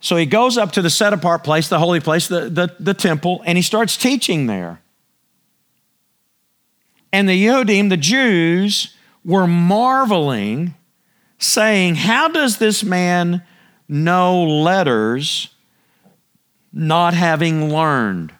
[0.00, 2.92] So he goes up to the set apart place, the holy place, the, the, the
[2.92, 4.82] temple, and he starts teaching there.
[7.12, 8.94] And the Yehudim, the Jews,
[9.24, 10.74] were marveling,
[11.38, 13.42] saying, How does this man
[13.88, 15.54] know letters
[16.72, 18.34] not having learned?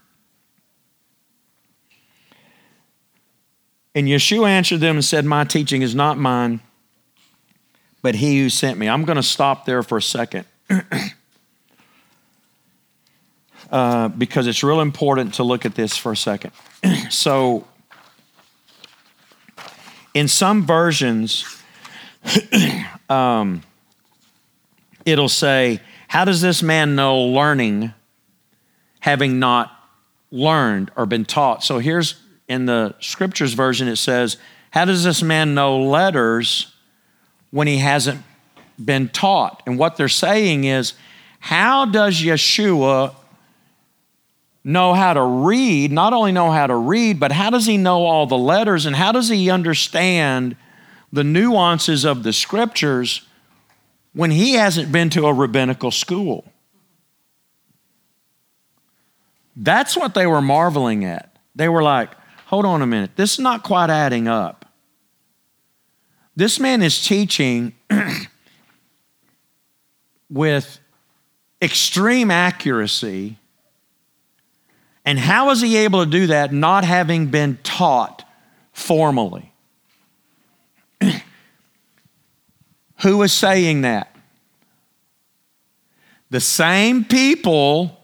[3.95, 6.61] And Yeshua answered them and said, My teaching is not mine
[8.05, 8.87] but he who sent me.
[8.87, 10.45] I'm going to stop there for a second
[13.71, 16.53] uh, because it's real important to look at this for a second.
[17.11, 17.67] so,
[20.13, 21.47] in some versions,
[23.09, 23.63] um,
[25.07, 27.95] it'll say, How does this man know learning
[29.01, 29.73] having not
[30.31, 31.65] learned or been taught?
[31.65, 34.37] So, here's in the scriptures version, it says,
[34.73, 36.74] How does this man know letters?
[37.55, 38.21] When he hasn't
[38.85, 39.63] been taught.
[39.65, 40.95] And what they're saying is,
[41.39, 43.15] how does Yeshua
[44.65, 45.93] know how to read?
[45.93, 48.97] Not only know how to read, but how does he know all the letters and
[48.97, 50.57] how does he understand
[51.13, 53.25] the nuances of the scriptures
[54.15, 56.51] when he hasn't been to a rabbinical school?
[59.55, 61.37] That's what they were marveling at.
[61.55, 62.11] They were like,
[62.47, 64.64] hold on a minute, this is not quite adding up.
[66.37, 67.75] This man is teaching
[70.31, 70.81] with
[71.63, 73.39] extreme accuracy.
[75.05, 78.27] And how is he able to do that not having been taught
[78.73, 79.53] formally?
[83.03, 84.15] Who is saying that?
[86.31, 88.01] The same people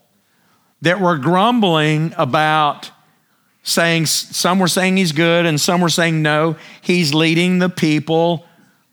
[0.83, 2.91] that were grumbling about
[3.63, 8.47] saying, some were saying he's good and some were saying no, he's leading the people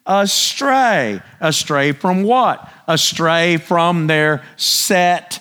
[0.06, 1.22] astray.
[1.40, 2.72] Astray from what?
[2.88, 5.40] Astray from their set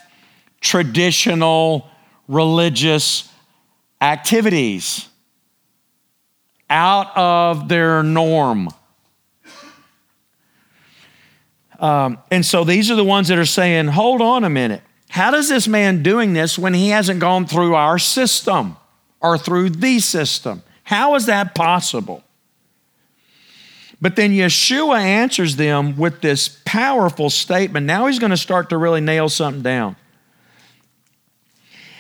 [0.61, 1.89] traditional
[2.29, 3.33] religious
[4.01, 5.09] activities,
[6.69, 8.69] out of their norm.
[11.79, 14.83] Um, and so these are the ones that are saying, hold on a minute.
[15.09, 18.77] How does this man doing this when he hasn't gone through our system
[19.37, 20.63] through the system?
[20.85, 22.23] How is that possible?
[24.01, 27.87] But then Yeshua answers them with this powerful statement.
[27.87, 29.97] Now he's going to start to really nail something down.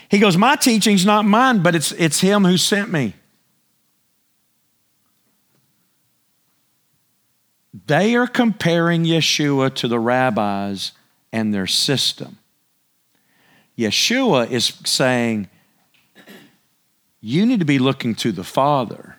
[0.08, 3.14] He goes, My teaching's not mine, but it's, it's him who sent me.
[7.86, 10.92] They are comparing Yeshua to the rabbis
[11.32, 12.38] and their system.
[13.78, 15.48] Yeshua is saying,
[17.28, 19.16] You need to be looking to the Father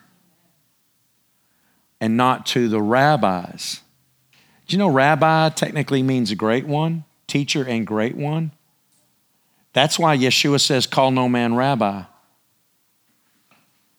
[2.00, 3.82] and not to the rabbis.
[4.65, 8.54] Do you know rabbi technically means a great one, teacher and great one?
[9.74, 12.04] That's why Yeshua says, Call no man rabbi.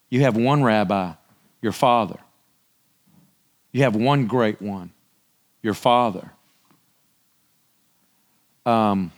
[0.09, 1.13] You have one rabbi,
[1.61, 2.19] your father.
[3.73, 4.91] You have one great one,
[5.63, 6.33] your father.
[8.65, 9.13] Um,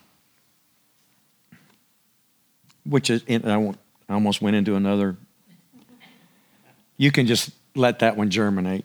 [2.84, 3.74] which is, and I,
[4.10, 5.16] I almost went into another.
[6.96, 8.84] You can just let that one germinate.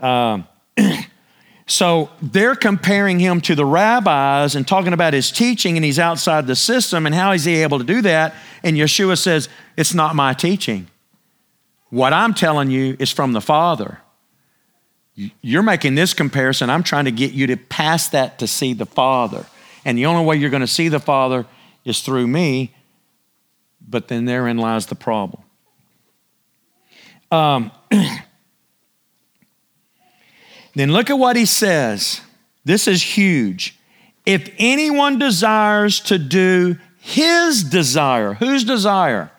[0.00, 0.48] Um,
[1.68, 6.48] so they're comparing him to the rabbis and talking about his teaching, and he's outside
[6.48, 8.34] the system, and how is he able to do that?
[8.64, 10.88] And Yeshua says, It's not my teaching.
[11.90, 14.00] What I'm telling you is from the Father.
[15.42, 16.70] You're making this comparison.
[16.70, 19.46] I'm trying to get you to pass that to see the Father.
[19.84, 21.46] And the only way you're going to see the Father
[21.84, 22.74] is through me,
[23.88, 25.42] but then therein lies the problem.
[27.30, 27.70] Um,
[30.74, 32.20] then look at what he says.
[32.64, 33.78] This is huge.
[34.24, 39.30] If anyone desires to do his desire, whose desire?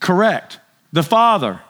[0.00, 0.58] Correct,
[0.92, 1.60] the Father.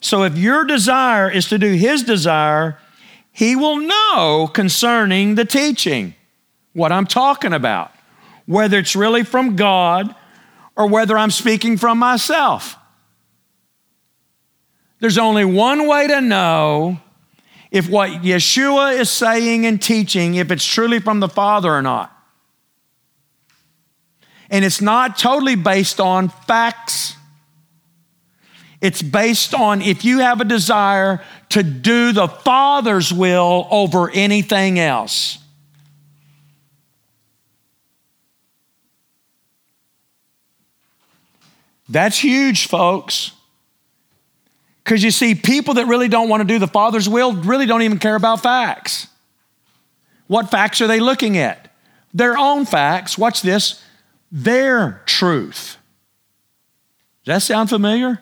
[0.00, 2.78] So if your desire is to do his desire,
[3.32, 6.14] he will know concerning the teaching
[6.72, 7.92] what I'm talking about,
[8.50, 10.12] whether it's really from God
[10.74, 12.76] or whether I'm speaking from myself.
[14.98, 16.98] There's only one way to know
[17.70, 22.12] if what Yeshua is saying and teaching, if it's truly from the Father or not.
[24.50, 27.14] And it's not totally based on facts.
[28.80, 34.80] It's based on if you have a desire to do the Father's will over anything
[34.80, 35.38] else.
[41.90, 43.32] That's huge, folks.
[44.84, 47.82] Because you see, people that really don't want to do the Father's will really don't
[47.82, 49.08] even care about facts.
[50.28, 51.74] What facts are they looking at?
[52.14, 53.18] Their own facts.
[53.18, 53.82] Watch this
[54.32, 55.76] their truth.
[57.24, 58.20] Does that sound familiar?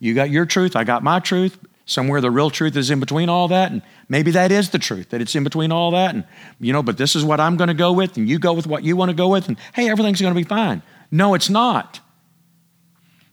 [0.00, 1.56] You got your truth, I got my truth.
[1.86, 5.10] Somewhere the real truth is in between all that, and maybe that is the truth,
[5.10, 6.24] that it's in between all that, and
[6.60, 8.82] you know, but this is what I'm gonna go with, and you go with what
[8.84, 10.82] you wanna go with, and hey, everything's gonna be fine.
[11.10, 12.00] No, it's not.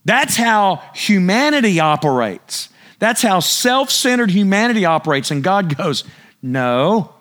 [0.05, 2.69] That's how humanity operates.
[2.99, 5.31] That's how self centered humanity operates.
[5.31, 6.03] And God goes,
[6.41, 7.15] No,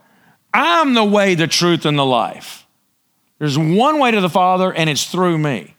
[0.53, 2.66] I'm the way, the truth, and the life.
[3.38, 5.75] There's one way to the Father, and it's through me.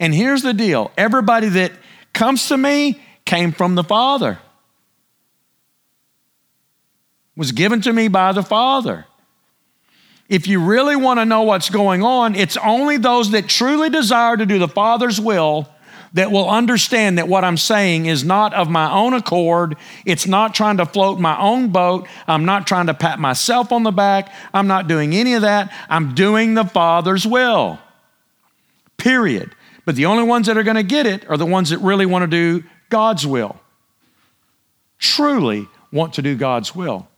[0.00, 1.72] And here's the deal everybody that
[2.12, 4.38] comes to me came from the Father,
[7.36, 9.06] was given to me by the Father.
[10.28, 14.36] If you really want to know what's going on, it's only those that truly desire
[14.36, 15.68] to do the Father's will
[16.12, 19.76] that will understand that what I'm saying is not of my own accord.
[20.04, 22.08] It's not trying to float my own boat.
[22.26, 24.32] I'm not trying to pat myself on the back.
[24.52, 25.72] I'm not doing any of that.
[25.88, 27.78] I'm doing the Father's will.
[28.96, 29.54] Period.
[29.84, 32.06] But the only ones that are going to get it are the ones that really
[32.06, 33.60] want to do God's will.
[34.98, 37.08] Truly want to do God's will.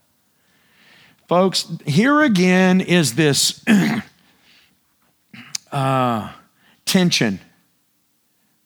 [1.27, 3.63] Folks, here again is this
[5.71, 6.31] uh,
[6.85, 7.39] tension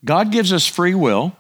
[0.06, 1.36] God gives us free will,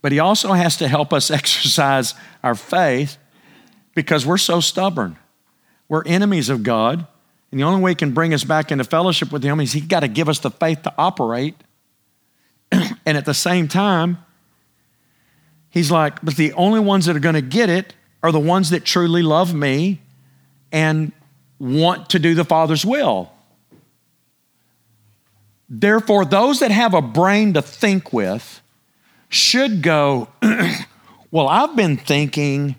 [0.00, 3.16] but He also has to help us exercise our faith
[3.94, 5.16] because we're so stubborn.
[5.88, 7.06] We're enemies of God.
[7.50, 9.86] And the only way He can bring us back into fellowship with Him is He's
[9.86, 11.54] got to give us the faith to operate.
[12.72, 14.18] and at the same time,
[15.70, 18.70] He's like, but the only ones that are going to get it are the ones
[18.70, 20.00] that truly love me
[20.72, 21.12] and
[21.58, 23.30] want to do the Father's will.
[25.68, 28.62] Therefore, those that have a brain to think with
[29.28, 30.28] should go,
[31.30, 32.76] Well, I've been thinking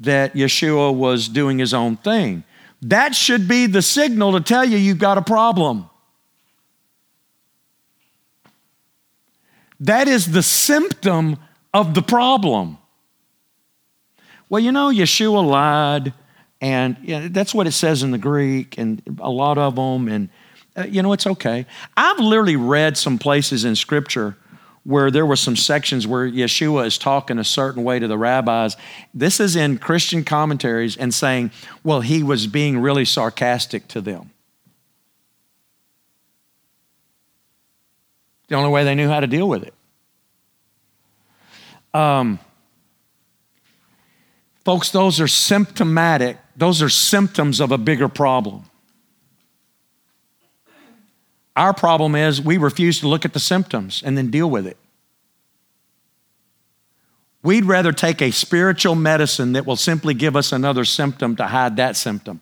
[0.00, 2.42] that Yeshua was doing his own thing.
[2.82, 5.88] That should be the signal to tell you you've got a problem.
[9.78, 11.38] That is the symptom
[11.72, 12.78] of the problem.
[14.48, 16.12] Well, you know, Yeshua lied,
[16.60, 20.08] and you know, that's what it says in the Greek, and a lot of them,
[20.08, 20.28] and
[20.76, 21.66] uh, you know, it's okay.
[21.96, 24.36] I've literally read some places in Scripture
[24.84, 28.76] where there were some sections where Yeshua is talking a certain way to the rabbis.
[29.14, 31.52] This is in Christian commentaries and saying,
[31.84, 34.30] well, he was being really sarcastic to them.
[38.48, 39.74] The only way they knew how to deal with it.
[41.94, 42.40] Um,
[44.64, 48.64] folks, those are symptomatic, those are symptoms of a bigger problem.
[51.56, 54.76] Our problem is we refuse to look at the symptoms and then deal with it.
[57.42, 61.76] We'd rather take a spiritual medicine that will simply give us another symptom to hide
[61.76, 62.40] that symptom,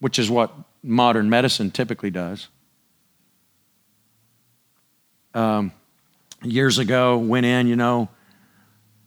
[0.00, 0.52] which is what
[0.82, 2.48] modern medicine typically does.
[5.34, 5.72] Um,
[6.42, 8.08] years ago, went in, you know,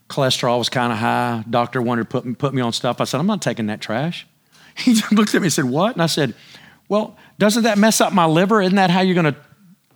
[0.10, 1.44] cholesterol was kind of high.
[1.50, 3.02] Doctor wanted to put me, put me on stuff.
[3.02, 4.26] I said, I'm not taking that trash.
[4.78, 5.94] He looked at me and said, What?
[5.94, 6.36] And I said,
[6.90, 8.62] well, doesn't that mess up my liver?
[8.62, 9.40] Isn't that how you're going to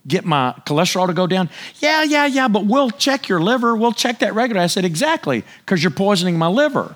[0.08, 1.50] get my cholesterol to go down?
[1.80, 3.76] Yeah, yeah, yeah, but we'll check your liver.
[3.76, 4.64] We'll check that regularly.
[4.64, 6.96] I said, Exactly, because you're poisoning my liver.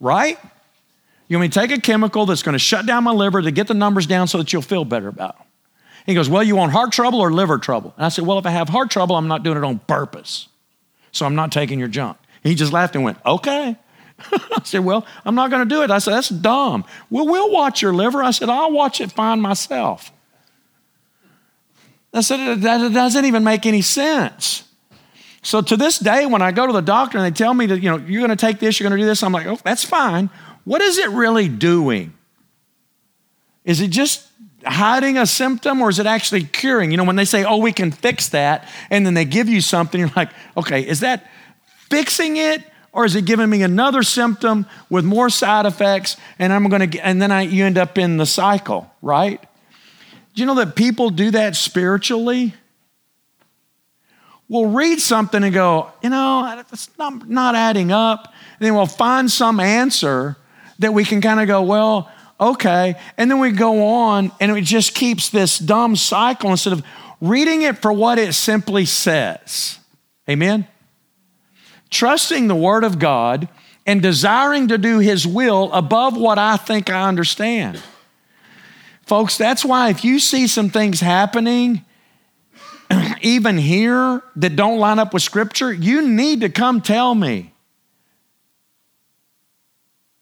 [0.00, 0.38] Right?
[1.28, 3.50] You want me to take a chemical that's going to shut down my liver to
[3.50, 5.46] get the numbers down so that you'll feel better about it.
[6.06, 7.94] He goes, Well, you want heart trouble or liver trouble?
[7.96, 10.48] And I said, Well, if I have heart trouble, I'm not doing it on purpose.
[11.12, 12.18] So I'm not taking your junk.
[12.42, 13.76] He just laughed and went, Okay.
[14.32, 15.90] I said, Well, I'm not going to do it.
[15.90, 16.84] I said, That's dumb.
[17.10, 18.22] Well, we'll watch your liver.
[18.22, 20.12] I said, I'll watch it fine myself.
[22.14, 24.64] I said, That doesn't even make any sense.
[25.42, 27.82] So to this day, when I go to the doctor and they tell me that,
[27.82, 29.58] you know, you're going to take this, you're going to do this, I'm like, oh,
[29.64, 30.30] that's fine.
[30.64, 32.14] What is it really doing?
[33.64, 34.28] Is it just
[34.64, 36.92] hiding a symptom or is it actually curing?
[36.92, 39.60] You know, when they say, oh, we can fix that, and then they give you
[39.60, 41.28] something, you're like, okay, is that
[41.90, 42.62] fixing it
[42.92, 46.98] or is it giving me another symptom with more side effects and I'm going to
[46.98, 49.40] and then I you end up in the cycle, right?
[50.34, 52.54] Do you know that people do that spiritually?
[54.48, 58.26] We'll read something and go, you know, it's not, not adding up.
[58.58, 60.36] And then we'll find some answer
[60.78, 62.96] that we can kind of go, well, okay.
[63.16, 66.84] And then we go on and it just keeps this dumb cycle instead of
[67.20, 69.78] reading it for what it simply says.
[70.28, 70.66] Amen?
[71.92, 73.48] Trusting the Word of God
[73.86, 77.80] and desiring to do His will above what I think I understand.
[79.06, 81.84] Folks, that's why if you see some things happening,
[83.20, 87.52] even here, that don't line up with Scripture, you need to come tell me.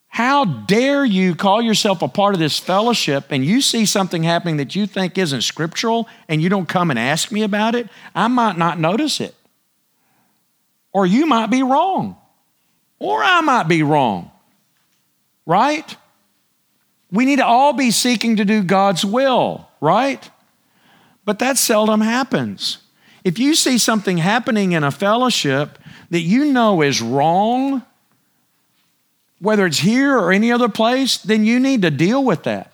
[0.07, 4.57] How dare you call yourself a part of this fellowship and you see something happening
[4.57, 7.87] that you think isn't scriptural and you don't come and ask me about it?
[8.13, 9.33] I might not notice it.
[10.93, 12.17] Or you might be wrong.
[12.99, 14.31] Or I might be wrong.
[15.45, 15.95] Right?
[17.11, 20.29] We need to all be seeking to do God's will, right?
[21.25, 22.77] But that seldom happens.
[23.23, 25.77] If you see something happening in a fellowship
[26.09, 27.83] that you know is wrong,
[29.39, 32.70] whether it's here or any other place, then you need to deal with that.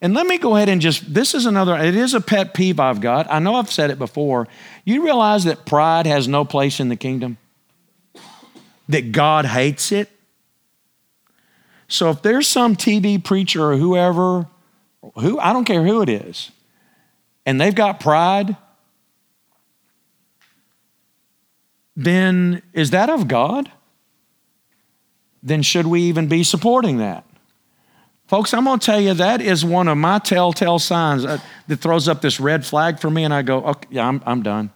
[0.00, 2.78] And let me go ahead and just, this is another, it is a pet peeve
[2.78, 3.26] I've got.
[3.30, 4.46] I know I've said it before.
[4.84, 7.36] You realize that pride has no place in the kingdom?
[8.88, 10.08] That God hates it?
[11.88, 14.46] So if there's some TV preacher or whoever,
[15.16, 16.50] who I don't care who it is,
[17.44, 18.56] and they've got pride,
[21.96, 23.72] then is that of God?
[25.42, 27.24] Then should we even be supporting that?
[28.28, 31.78] Folks, I'm going to tell you that is one of my telltale signs uh, that
[31.78, 34.70] throws up this red flag for me, and I go, okay, yeah, I'm, I'm done.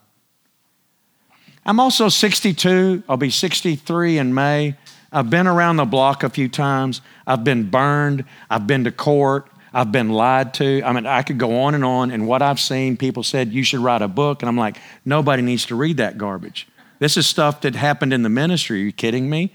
[1.63, 3.03] I'm also 62.
[3.07, 4.75] I'll be 63 in May.
[5.11, 7.01] I've been around the block a few times.
[7.27, 8.25] I've been burned.
[8.49, 9.47] I've been to court.
[9.71, 10.81] I've been lied to.
[10.83, 12.09] I mean, I could go on and on.
[12.09, 14.41] And what I've seen, people said, you should write a book.
[14.41, 16.67] And I'm like, nobody needs to read that garbage.
[16.97, 18.81] This is stuff that happened in the ministry.
[18.81, 19.53] Are you kidding me?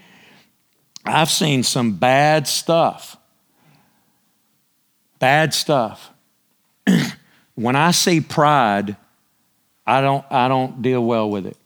[1.03, 3.17] I've seen some bad stuff
[5.19, 6.11] bad stuff.
[7.55, 8.95] when I see pride,
[9.85, 11.57] I don't, I don't deal well with it.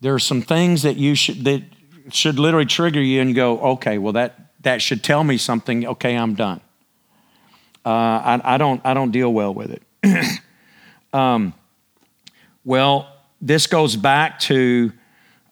[0.00, 1.62] There are some things that you should that
[2.10, 6.16] should literally trigger you and go, okay, well that that should tell me something, okay,
[6.16, 6.60] I'm done.
[7.84, 10.40] Uh, I, I, don't, I don't deal well with it.
[11.12, 11.54] um,
[12.64, 14.92] well, this goes back to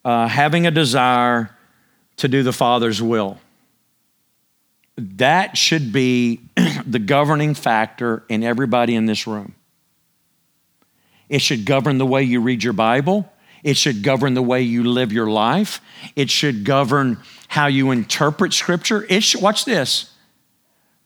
[0.04, 1.56] uh, having a desire
[2.18, 3.38] to do the Father's will.
[4.98, 6.40] That should be
[6.86, 9.54] the governing factor in everybody in this room.
[11.28, 13.30] It should govern the way you read your Bible.
[13.62, 15.80] It should govern the way you live your life.
[16.16, 19.06] It should govern how you interpret Scripture.
[19.08, 20.12] It should, watch this.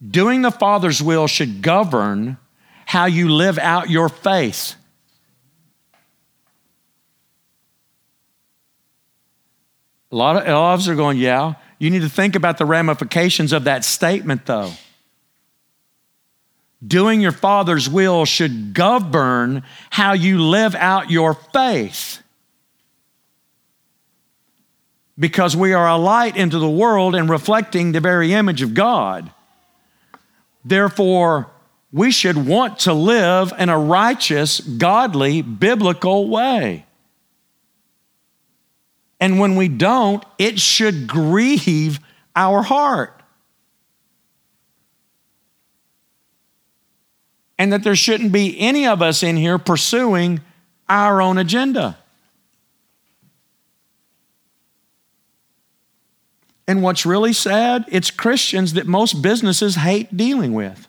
[0.07, 2.39] Doing the Father's will should govern
[2.87, 4.75] how you live out your faith.
[10.11, 11.55] A lot of, us are going, yeah.
[11.83, 14.71] You need to think about the ramifications of that statement, though.
[16.87, 22.23] Doing your Father's will should govern how you live out your faith.
[25.19, 29.33] Because we are a light into the world and reflecting the very image of God.
[30.65, 31.51] Therefore,
[31.93, 36.87] we should want to live in a righteous, godly, biblical way.
[39.23, 42.01] And when we don't, it should grieve
[42.37, 43.23] our heart.
[47.63, 50.41] and that there shouldn't be any of us in here pursuing
[50.89, 51.97] our own agenda.
[56.67, 60.89] And what's really sad, it's Christians that most businesses hate dealing with.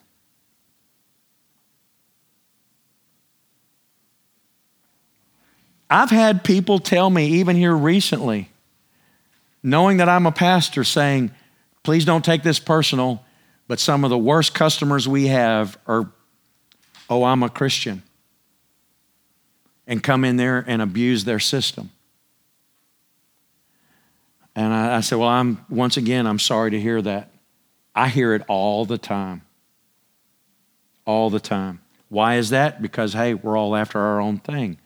[5.94, 8.50] I've had people tell me, even here recently,
[9.62, 11.30] knowing that I'm a pastor, saying,
[11.84, 13.24] please don't take this personal,
[13.68, 16.12] but some of the worst customers we have are
[17.12, 18.02] oh, I'm a Christian,
[19.86, 21.92] and come in there and abuse their system.
[24.56, 27.30] And I, I, said, Well, I'm once again, I'm sorry to hear that.
[27.94, 29.44] I hear it all the time.
[31.06, 31.82] All the time.
[32.10, 32.82] Why is that?
[32.82, 34.80] Because, hey, we're all after our own thing.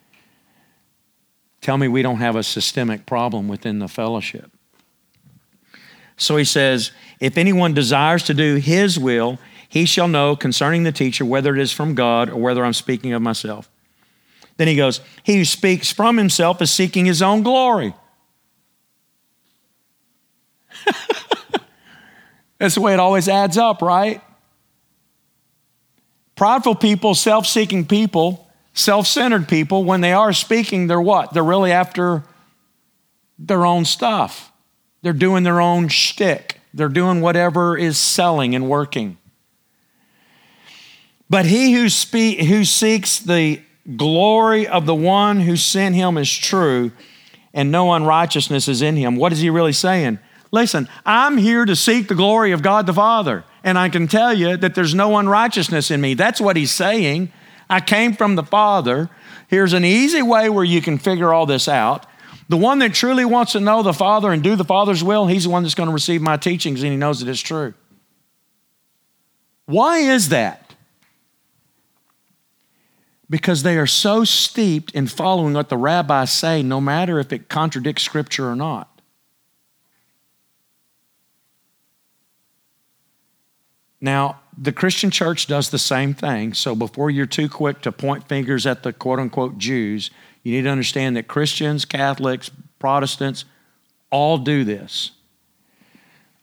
[1.60, 4.50] Tell me we don't have a systemic problem within the fellowship.
[6.16, 9.38] So he says, If anyone desires to do his will,
[9.68, 13.12] he shall know concerning the teacher whether it is from God or whether I'm speaking
[13.12, 13.70] of myself.
[14.56, 17.94] Then he goes, He who speaks from himself is seeking his own glory.
[22.58, 24.20] That's the way it always adds up, right?
[26.34, 28.47] Prideful people, self seeking people,
[28.78, 31.32] self centered people, when they are speaking, they're what?
[31.32, 32.22] They're really after
[33.38, 34.52] their own stuff.
[35.02, 36.60] They're doing their own shtick.
[36.72, 39.18] They're doing whatever is selling and working.
[41.30, 43.60] But he who, speak, who seeks the
[43.96, 46.92] glory of the one who sent him is true,
[47.52, 49.16] and no unrighteousness is in him.
[49.16, 50.18] What is he really saying?
[50.50, 54.32] Listen, I'm here to seek the glory of God the Father, and I can tell
[54.32, 56.14] you that there's no unrighteousness in me.
[56.14, 57.30] That's what he's saying.
[57.68, 59.10] I came from the Father.
[59.48, 62.06] Here's an easy way where you can figure all this out.
[62.48, 65.44] The one that truly wants to know the Father and do the Father's will, he's
[65.44, 67.74] the one that's going to receive my teachings, and he knows that it's true.
[69.66, 70.68] Why is that?
[73.30, 77.48] because they are so steeped in following what the rabbis say, no matter if it
[77.48, 78.88] contradicts Scripture or not.
[84.00, 86.52] Now, the Christian church does the same thing.
[86.52, 90.10] So before you're too quick to point fingers at the quote unquote Jews,
[90.42, 93.44] you need to understand that Christians, Catholics, Protestants
[94.10, 95.12] all do this.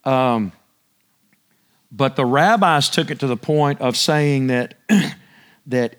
[0.04, 0.52] Um,
[1.92, 4.76] but the rabbis took it to the point of saying that,
[5.68, 5.98] that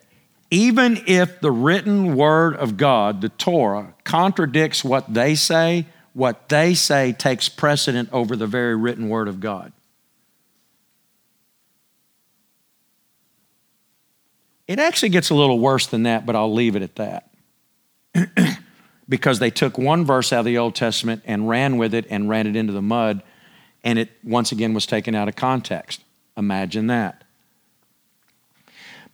[0.51, 6.75] even if the written word of God, the Torah, contradicts what they say, what they
[6.75, 9.73] say takes precedent over the very written word of God.
[14.69, 17.31] It actually gets a little worse than that, but I'll leave it at that.
[19.09, 22.29] because they took one verse out of the Old Testament and ran with it and
[22.29, 23.23] ran it into the mud,
[23.85, 26.03] and it once again was taken out of context.
[26.37, 27.23] Imagine that.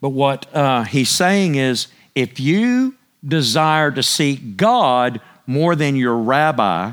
[0.01, 6.17] But what uh, he's saying is if you desire to seek God more than your
[6.17, 6.93] rabbi,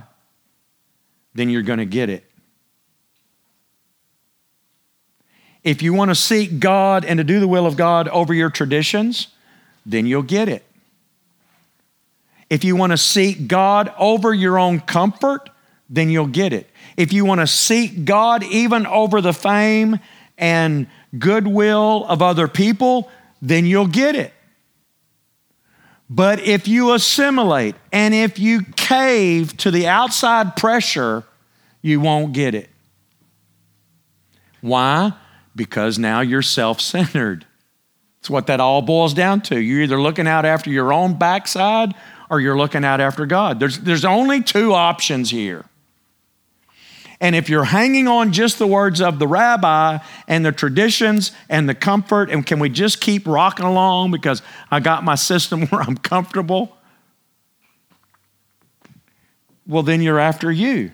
[1.33, 2.28] then you're going to get it.
[5.69, 8.49] If you want to seek God and to do the will of God over your
[8.49, 9.27] traditions,
[9.85, 10.65] then you'll get it.
[12.49, 15.47] If you want to seek God over your own comfort,
[15.87, 16.67] then you'll get it.
[16.97, 19.99] If you want to seek God even over the fame
[20.39, 20.87] and
[21.19, 23.07] goodwill of other people,
[23.39, 24.33] then you'll get it.
[26.09, 31.25] But if you assimilate and if you cave to the outside pressure,
[31.83, 32.71] you won't get it.
[34.61, 35.13] Why?
[35.55, 37.45] Because now you're self centered.
[38.19, 39.59] It's what that all boils down to.
[39.59, 41.93] You're either looking out after your own backside
[42.29, 43.59] or you're looking out after God.
[43.59, 45.65] There's, there's only two options here.
[47.21, 49.97] And if you're hanging on just the words of the rabbi
[50.27, 54.41] and the traditions and the comfort, and can we just keep rocking along because
[54.71, 56.77] I got my system where I'm comfortable?
[59.67, 60.91] Well, then you're after you.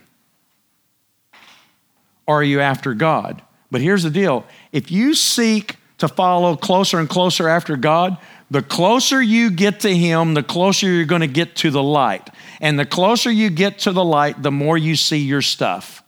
[2.28, 3.42] Or are you after God?
[3.76, 8.18] But here's the deal if you seek to follow closer and closer after God,
[8.50, 12.30] the closer you get to Him, the closer you're going to get to the light.
[12.62, 16.02] And the closer you get to the light, the more you see your stuff.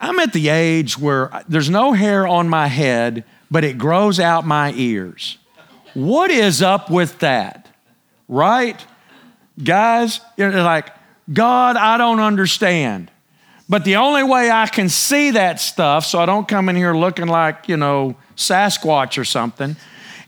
[0.00, 3.22] I'm at the age where there's no hair on my head,
[3.52, 5.38] but it grows out my ears.
[5.94, 7.68] What is up with that?
[8.26, 8.84] Right?
[9.62, 10.90] Guys, you're like,
[11.32, 13.10] God, I don't understand.
[13.68, 16.94] But the only way I can see that stuff, so I don't come in here
[16.94, 19.76] looking like, you know, Sasquatch or something,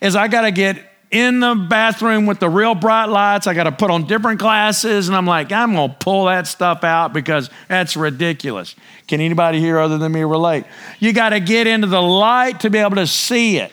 [0.01, 0.79] is I got to get
[1.11, 3.47] in the bathroom with the real bright lights.
[3.47, 6.47] I got to put on different glasses, and I'm like, I'm going to pull that
[6.47, 8.75] stuff out because that's ridiculous.
[9.07, 10.65] Can anybody here other than me relate?
[10.99, 13.73] You got to get into the light to be able to see it.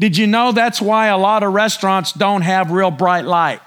[0.00, 3.60] Did you know that's why a lot of restaurants don't have real bright light?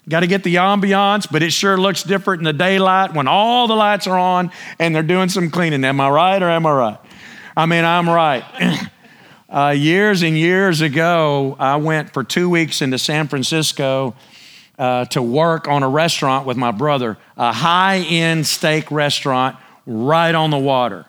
[0.09, 3.67] Got to get the ambiance, but it sure looks different in the daylight when all
[3.67, 5.83] the lights are on and they're doing some cleaning.
[5.83, 6.97] Am I right or am I right?
[7.55, 8.43] I mean, I'm right.
[9.49, 14.15] uh, years and years ago, I went for two weeks into San Francisco
[14.79, 20.33] uh, to work on a restaurant with my brother, a high end steak restaurant right
[20.33, 21.05] on the water.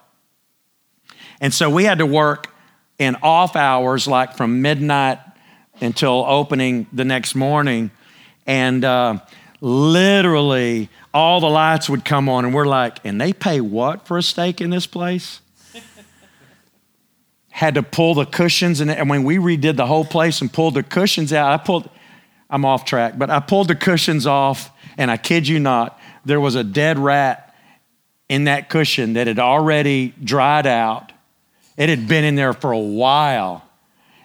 [1.40, 2.52] And so we had to work
[2.98, 5.20] in off hours, like from midnight
[5.80, 7.90] until opening the next morning.
[8.46, 9.18] And uh,
[9.60, 14.18] literally, all the lights would come on, and we're like, and they pay what for
[14.18, 15.40] a steak in this place?
[17.48, 20.74] Had to pull the cushions, and, and when we redid the whole place and pulled
[20.74, 21.90] the cushions out, I pulled,
[22.48, 26.40] I'm off track, but I pulled the cushions off, and I kid you not, there
[26.40, 27.54] was a dead rat
[28.28, 31.12] in that cushion that had already dried out.
[31.76, 33.64] It had been in there for a while.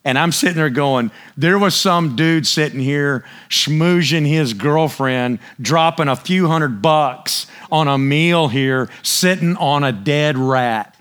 [0.05, 6.07] And I'm sitting there going, there was some dude sitting here schmoozing his girlfriend, dropping
[6.07, 10.95] a few hundred bucks on a meal here, sitting on a dead rat.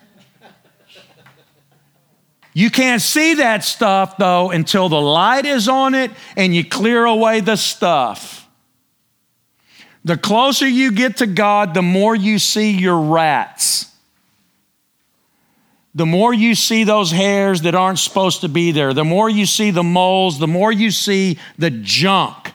[2.54, 7.04] You can't see that stuff though until the light is on it and you clear
[7.04, 8.48] away the stuff.
[10.04, 13.93] The closer you get to God, the more you see your rats
[15.94, 19.46] the more you see those hairs that aren't supposed to be there, the more you
[19.46, 22.52] see the moles, the more you see the junk.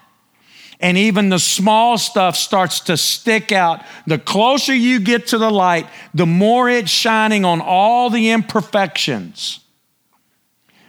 [0.82, 3.84] And even the small stuff starts to stick out.
[4.08, 9.60] The closer you get to the light, the more it's shining on all the imperfections.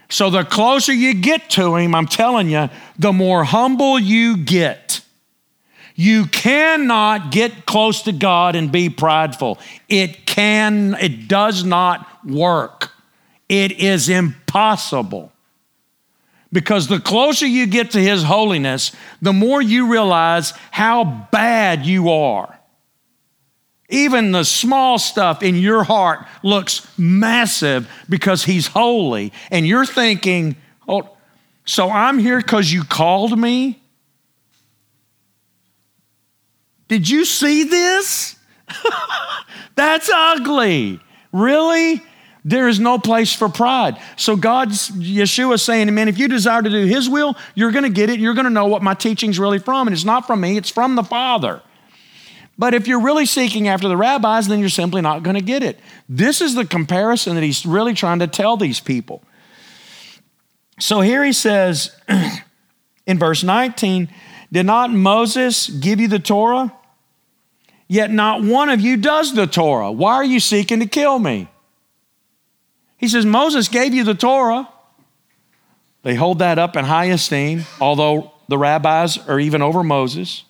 [0.08, 5.00] So the closer you get to Him, I'm telling you, the more humble you get.
[6.00, 9.58] You cannot get close to God and be prideful.
[9.86, 12.90] It can, it does not work.
[13.50, 15.30] It is impossible.
[16.50, 22.08] Because the closer you get to His holiness, the more you realize how bad you
[22.08, 22.58] are.
[23.90, 29.34] Even the small stuff in your heart looks massive because He's holy.
[29.50, 30.56] And you're thinking,
[30.88, 31.14] oh,
[31.66, 33.79] so I'm here because you called me?
[36.90, 38.34] Did you see this?
[39.76, 40.98] That's ugly.
[41.32, 42.02] Really?
[42.44, 43.96] There is no place for pride.
[44.16, 47.90] So God's Yeshua saying, man, if you desire to do his will, you're going to
[47.90, 48.18] get it.
[48.18, 49.86] You're going to know what my teaching's really from.
[49.86, 51.62] And it's not from me, it's from the Father.
[52.58, 55.62] But if you're really seeking after the rabbis, then you're simply not going to get
[55.62, 55.78] it.
[56.08, 59.22] This is the comparison that he's really trying to tell these people.
[60.80, 61.94] So here he says
[63.06, 64.08] in verse 19,
[64.50, 66.74] Did not Moses give you the Torah?
[67.90, 69.90] Yet not one of you does the Torah.
[69.90, 71.48] Why are you seeking to kill me?
[72.96, 74.68] He says, Moses gave you the Torah.
[76.04, 80.44] They hold that up in high esteem, although the rabbis are even over Moses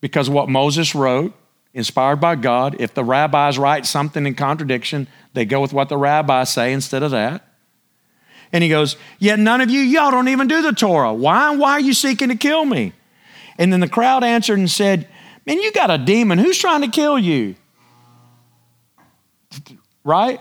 [0.00, 1.34] because what Moses wrote,
[1.74, 2.76] inspired by God.
[2.78, 7.02] If the rabbis write something in contradiction, they go with what the rabbis say instead
[7.02, 7.44] of that.
[8.52, 11.12] And he goes, Yet none of you, y'all don't even do the Torah.
[11.12, 11.56] Why?
[11.56, 12.92] Why are you seeking to kill me?
[13.58, 15.08] And then the crowd answered and said,
[15.46, 16.38] Man, you got a demon.
[16.38, 17.54] Who's trying to kill you?
[20.02, 20.40] Right?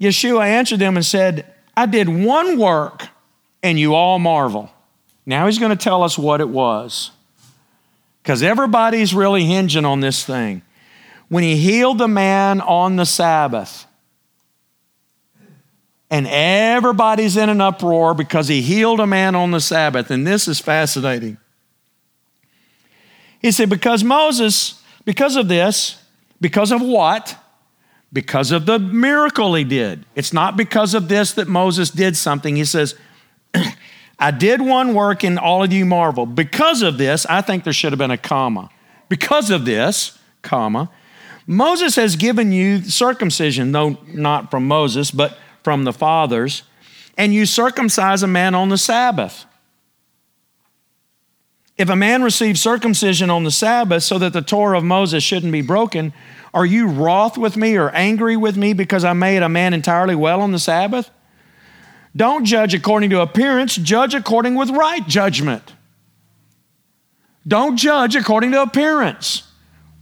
[0.00, 3.08] Yeshua answered them and said, I did one work
[3.62, 4.70] and you all marvel.
[5.26, 7.10] Now he's going to tell us what it was.
[8.22, 10.62] Because everybody's really hinging on this thing.
[11.28, 13.86] When he healed the man on the Sabbath,
[16.10, 20.10] and everybody's in an uproar because he healed a man on the Sabbath.
[20.10, 21.38] And this is fascinating.
[23.40, 26.02] He said, Because Moses, because of this,
[26.40, 27.36] because of what?
[28.12, 30.04] Because of the miracle he did.
[30.14, 32.56] It's not because of this that Moses did something.
[32.56, 32.96] He says,
[34.18, 36.26] I did one work and all of you marvel.
[36.26, 38.68] Because of this, I think there should have been a comma.
[39.08, 40.90] Because of this, comma,
[41.46, 46.62] Moses has given you circumcision, though not from Moses, but from the fathers,
[47.16, 49.46] and you circumcise a man on the Sabbath.
[51.80, 55.50] If a man receives circumcision on the Sabbath so that the Torah of Moses shouldn't
[55.50, 56.12] be broken,
[56.52, 60.14] are you wroth with me or angry with me because I made a man entirely
[60.14, 61.10] well on the Sabbath?
[62.14, 65.72] Don't judge according to appearance, judge according with right judgment.
[67.48, 69.44] Don't judge according to appearance.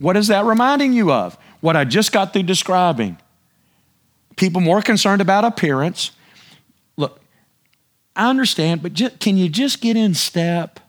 [0.01, 1.39] What is that reminding you of?
[1.61, 3.19] What I just got through describing.
[4.35, 6.11] People more concerned about appearance.
[6.97, 7.21] Look,
[8.17, 10.81] I understand, but just, can you just get in step?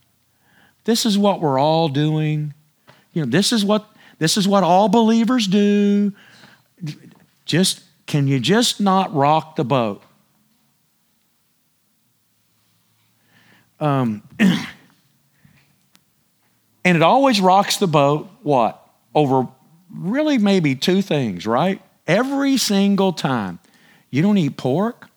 [0.90, 2.52] This is what we're all doing.
[3.14, 3.88] You know, this is what
[4.18, 6.14] this is what all believers do.
[7.46, 10.02] Just can you just not rock the boat?
[13.80, 14.58] Um, and
[16.84, 18.84] it always rocks the boat, what?
[19.14, 19.48] Over
[19.94, 21.80] really maybe two things, right?
[22.08, 23.60] Every single time.
[24.10, 25.08] You don't eat pork?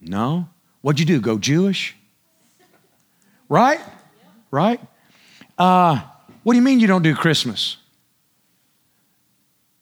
[0.00, 0.48] No.
[0.80, 1.20] What'd you do?
[1.20, 1.94] Go Jewish?
[3.48, 3.78] Right?
[4.54, 4.80] Right?
[5.58, 6.00] Uh,
[6.44, 7.76] what do you mean you don't do Christmas?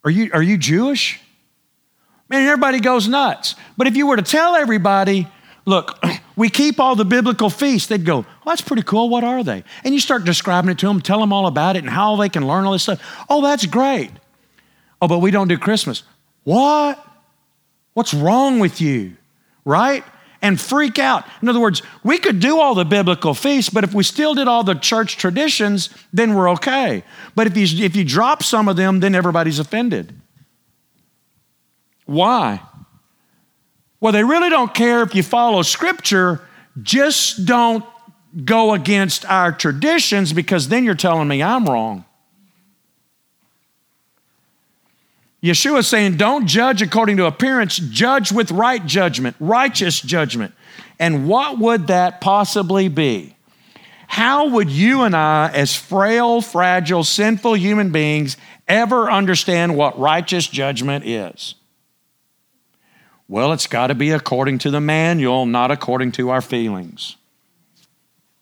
[0.02, 1.20] Are you, are you Jewish?
[2.30, 3.54] Man, everybody goes nuts.
[3.76, 5.28] But if you were to tell everybody,
[5.66, 6.02] look,
[6.36, 9.10] we keep all the biblical feasts, they'd go, well, that's pretty cool.
[9.10, 9.62] What are they?
[9.84, 12.30] And you start describing it to them, tell them all about it and how they
[12.30, 13.02] can learn all this stuff.
[13.28, 14.10] Oh, that's great.
[15.02, 16.02] Oh, but we don't do Christmas.
[16.44, 16.98] What?
[17.92, 19.18] What's wrong with you?
[19.66, 20.02] Right?
[20.42, 21.24] And freak out.
[21.40, 24.48] In other words, we could do all the biblical feasts, but if we still did
[24.48, 27.04] all the church traditions, then we're okay.
[27.36, 30.12] But if you, if you drop some of them, then everybody's offended.
[32.06, 32.60] Why?
[34.00, 36.40] Well, they really don't care if you follow Scripture,
[36.82, 37.84] just don't
[38.44, 42.04] go against our traditions because then you're telling me I'm wrong.
[45.42, 50.54] Yeshua is saying, don't judge according to appearance, judge with right judgment, righteous judgment.
[51.00, 53.34] And what would that possibly be?
[54.06, 58.36] How would you and I, as frail, fragile, sinful human beings,
[58.68, 61.56] ever understand what righteous judgment is?
[63.26, 67.16] Well, it's got to be according to the manual, not according to our feelings.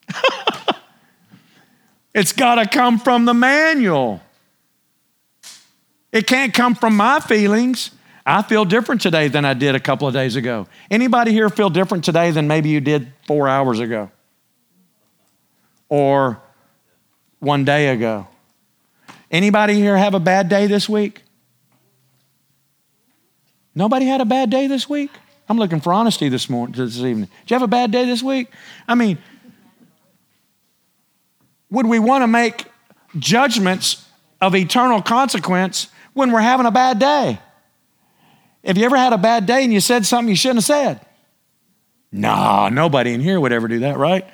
[2.14, 4.20] it's got to come from the manual.
[6.12, 7.92] It can't come from my feelings.
[8.26, 10.66] I feel different today than I did a couple of days ago.
[10.90, 14.10] Anybody here feel different today than maybe you did 4 hours ago?
[15.88, 16.40] Or
[17.38, 18.28] one day ago?
[19.30, 21.22] Anybody here have a bad day this week?
[23.74, 25.10] Nobody had a bad day this week?
[25.48, 27.28] I'm looking for honesty this morning, this evening.
[27.42, 28.48] Did you have a bad day this week?
[28.86, 29.18] I mean,
[31.70, 32.66] would we want to make
[33.18, 34.06] judgments
[34.40, 35.88] of eternal consequence
[36.20, 37.40] when we're having a bad day?
[38.64, 41.06] Have you ever had a bad day and you said something you shouldn't have said?
[42.12, 44.24] No, nobody in here would ever do that, right?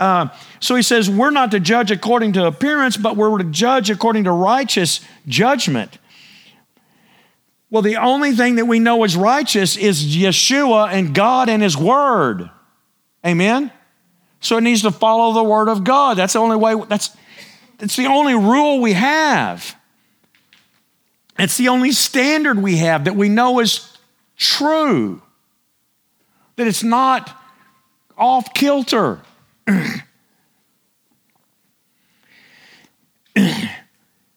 [0.00, 0.28] Uh,
[0.60, 4.24] so he says, We're not to judge according to appearance, but we're to judge according
[4.24, 5.98] to righteous judgment.
[7.70, 11.76] Well, the only thing that we know is righteous is Yeshua and God and His
[11.76, 12.48] Word.
[13.26, 13.70] Amen?
[14.40, 16.16] So it needs to follow the Word of God.
[16.16, 17.14] That's the only way, that's,
[17.78, 19.77] that's the only rule we have.
[21.38, 23.96] It's the only standard we have that we know is
[24.36, 25.22] true,
[26.56, 27.30] that it's not
[28.16, 29.20] off kilter.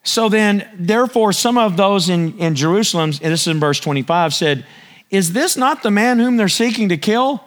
[0.04, 4.34] So then, therefore, some of those in, in Jerusalem, and this is in verse 25,
[4.34, 4.66] said,
[5.10, 7.42] Is this not the man whom they're seeking to kill?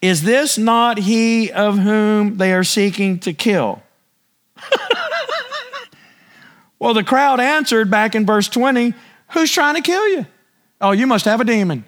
[0.00, 3.82] Is this not he of whom they are seeking to kill?
[6.78, 8.94] Well, the crowd answered back in verse 20,
[9.32, 10.26] Who's trying to kill you?
[10.80, 11.84] Oh, you must have a demon.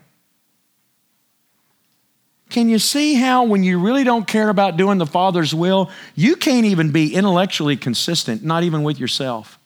[2.49, 6.35] Can you see how, when you really don't care about doing the Father's will, you
[6.35, 9.59] can't even be intellectually consistent, not even with yourself?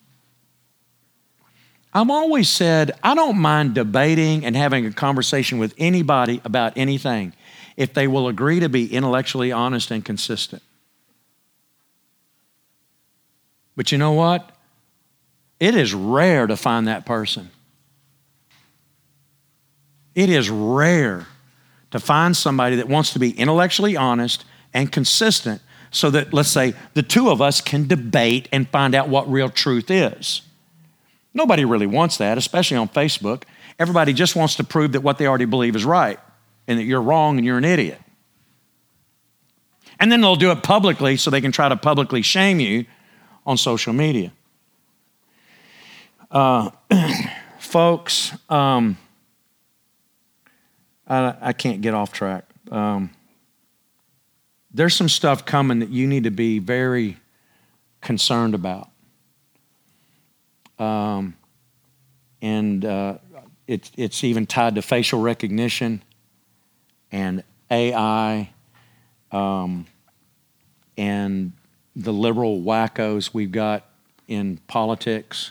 [1.94, 7.34] I've always said I don't mind debating and having a conversation with anybody about anything
[7.76, 10.62] if they will agree to be intellectually honest and consistent.
[13.76, 14.51] But you know what?
[15.62, 17.48] It is rare to find that person.
[20.12, 21.28] It is rare
[21.92, 24.44] to find somebody that wants to be intellectually honest
[24.74, 29.08] and consistent so that, let's say, the two of us can debate and find out
[29.08, 30.42] what real truth is.
[31.32, 33.44] Nobody really wants that, especially on Facebook.
[33.78, 36.18] Everybody just wants to prove that what they already believe is right
[36.66, 38.00] and that you're wrong and you're an idiot.
[40.00, 42.84] And then they'll do it publicly so they can try to publicly shame you
[43.46, 44.32] on social media.
[46.32, 46.70] Uh,
[47.58, 48.96] folks, um,
[51.06, 52.46] I, I, can't get off track.
[52.70, 53.10] Um,
[54.72, 57.18] there's some stuff coming that you need to be very
[58.00, 58.88] concerned about.
[60.78, 61.36] Um,
[62.40, 63.18] and uh,
[63.66, 66.02] it, it's even tied to facial recognition
[67.12, 68.48] and AI
[69.32, 69.84] um,
[70.96, 71.52] and
[71.94, 73.84] the liberal wackos we've got
[74.28, 75.50] in politics.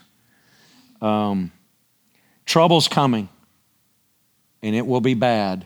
[1.01, 1.51] Um,
[2.45, 3.29] trouble's coming,
[4.61, 5.65] and it will be bad.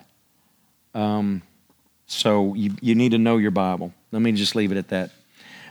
[0.94, 1.42] Um,
[2.08, 3.94] so you, you need to know your Bible.
[4.12, 5.12] Let me just leave it at that.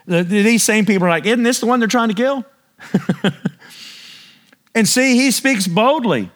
[0.07, 2.45] The, these same people are like, Isn't this the one they're trying to kill?
[4.75, 6.31] And see, he speaks boldly.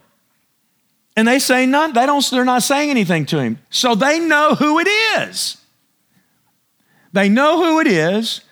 [1.16, 3.59] And they say none, they don't, they're not saying anything to him.
[3.70, 5.57] So they know who it is.
[7.12, 8.43] They know who it is.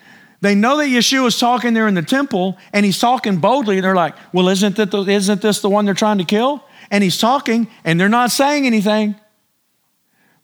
[0.40, 3.76] They know that Yeshua is talking there in the temple and he's talking boldly.
[3.76, 6.62] And they're like, well, isn't, that the, isn't this the one they're trying to kill?
[6.90, 9.16] And he's talking and they're not saying anything.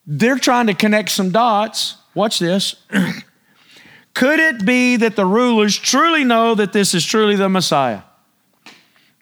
[0.06, 1.96] They're trying to connect some dots.
[2.14, 2.74] Watch this.
[4.14, 8.02] Could it be that the rulers truly know that this is truly the Messiah?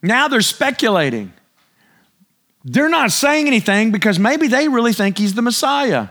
[0.03, 1.33] Now they're speculating.
[2.64, 6.09] They're not saying anything because maybe they really think he's the Messiah.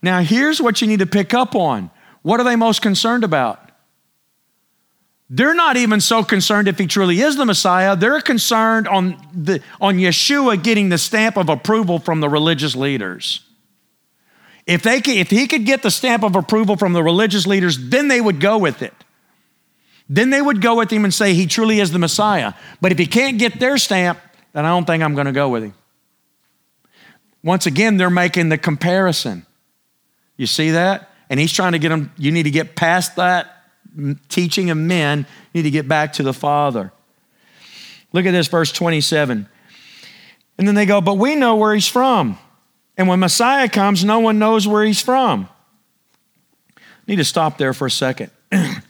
[0.00, 1.90] Now, here's what you need to pick up on.
[2.22, 3.70] What are they most concerned about?
[5.28, 7.96] They're not even so concerned if he truly is the Messiah.
[7.96, 13.40] They're concerned on, the, on Yeshua getting the stamp of approval from the religious leaders.
[14.66, 17.78] If, they could, if he could get the stamp of approval from the religious leaders,
[17.78, 18.92] then they would go with it.
[20.08, 22.52] Then they would go with him and say he truly is the Messiah.
[22.82, 24.18] But if he can't get their stamp,
[24.52, 25.74] then I don't think I'm going to go with him.
[27.42, 29.46] Once again, they're making the comparison.
[30.36, 31.10] You see that?
[31.32, 33.64] And he's trying to get them, you need to get past that
[34.28, 35.20] teaching of men,
[35.54, 36.92] you need to get back to the Father.
[38.12, 39.48] Look at this, verse 27.
[40.58, 42.36] And then they go, But we know where he's from.
[42.98, 45.48] And when Messiah comes, no one knows where he's from.
[46.76, 48.30] I need to stop there for a second.
[48.52, 48.82] Let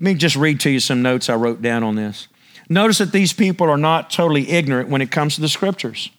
[0.00, 2.26] me just read to you some notes I wrote down on this.
[2.68, 6.10] Notice that these people are not totally ignorant when it comes to the scriptures.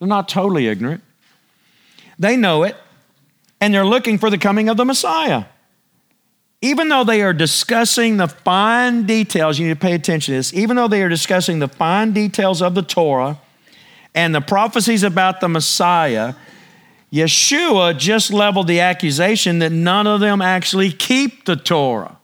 [0.00, 1.04] They're not totally ignorant.
[2.18, 2.74] They know it,
[3.62, 5.44] and they're looking for the coming of the Messiah.
[6.62, 10.52] Even though they are discussing the fine details, you need to pay attention to this,
[10.52, 13.38] even though they are discussing the fine details of the Torah
[14.16, 16.34] and the prophecies about the Messiah,
[17.12, 22.18] Yeshua just leveled the accusation that none of them actually keep the Torah.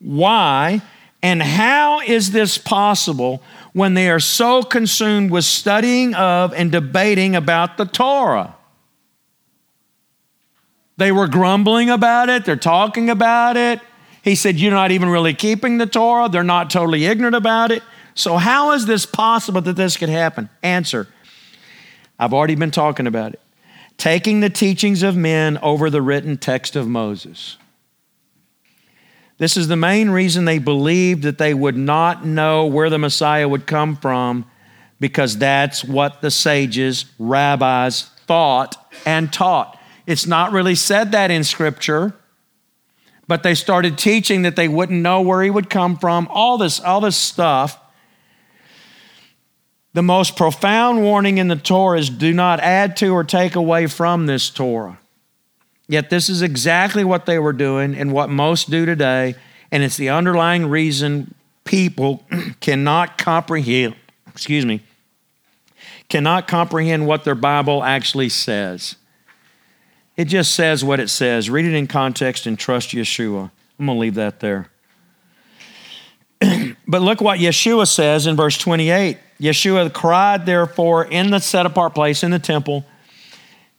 [0.00, 0.82] Why
[1.22, 3.40] and how is this possible
[3.72, 8.54] when they are so consumed with studying of and debating about the Torah?
[10.96, 13.80] They were grumbling about it, they're talking about it.
[14.22, 17.82] He said, You're not even really keeping the Torah, they're not totally ignorant about it.
[18.14, 20.48] So, how is this possible that this could happen?
[20.62, 21.08] Answer
[22.18, 23.40] I've already been talking about it.
[23.96, 27.56] Taking the teachings of men over the written text of Moses.
[29.38, 33.48] This is the main reason they believed that they would not know where the Messiah
[33.48, 34.44] would come from,
[35.00, 39.78] because that's what the sages, rabbis thought and taught.
[40.06, 42.14] It's not really said that in Scripture,
[43.26, 46.78] but they started teaching that they wouldn't know where he would come from, all this,
[46.78, 47.78] all this stuff.
[49.94, 53.86] The most profound warning in the Torah is do not add to or take away
[53.88, 54.98] from this Torah.
[55.88, 59.34] Yet this is exactly what they were doing and what most do today,
[59.70, 62.24] and it's the underlying reason people
[62.60, 63.96] cannot comprehend,
[64.28, 64.82] excuse me,
[66.08, 68.96] cannot comprehend what their Bible actually says.
[70.16, 71.48] It just says what it says.
[71.48, 73.50] Read it in context and trust Yeshua.
[73.78, 74.68] I'm going to leave that there.
[76.86, 79.16] but look what Yeshua says in verse 28.
[79.40, 82.84] Yeshua cried, therefore, in the set apart place in the temple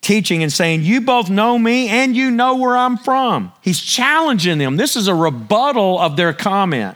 [0.04, 3.52] teaching and saying, You both know me and you know where I'm from.
[3.62, 4.78] He's challenging them.
[4.78, 6.96] This is a rebuttal of their comment.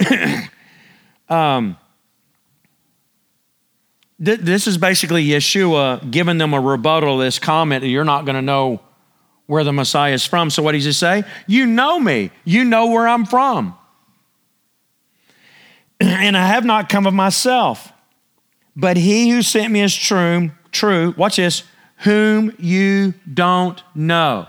[1.28, 1.76] um,
[4.24, 8.24] th- this is basically Yeshua giving them a rebuttal of this comment that you're not
[8.24, 8.80] going to know
[9.46, 10.48] where the Messiah is from.
[10.50, 11.24] So, what does he say?
[11.46, 13.76] You know me, you know where I'm from.
[16.00, 17.92] and I have not come of myself,
[18.74, 21.62] but he who sent me is true, true, watch this,
[22.04, 24.46] whom you don't know.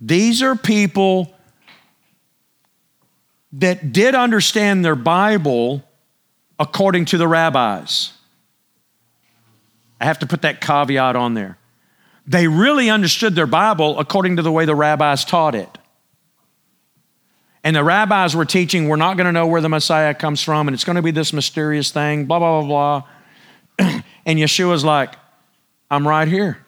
[0.00, 1.32] These are people
[3.52, 5.84] that did understand their Bible
[6.58, 8.12] according to the rabbis.
[10.00, 11.58] I have to put that caveat on there.
[12.26, 15.78] They really understood their Bible according to the way the rabbis taught it.
[17.62, 20.66] And the rabbis were teaching, we're not going to know where the Messiah comes from,
[20.68, 23.08] and it's going to be this mysterious thing, blah, blah, blah, blah.
[24.26, 25.14] And Yeshua's like,
[25.90, 26.58] I'm right here.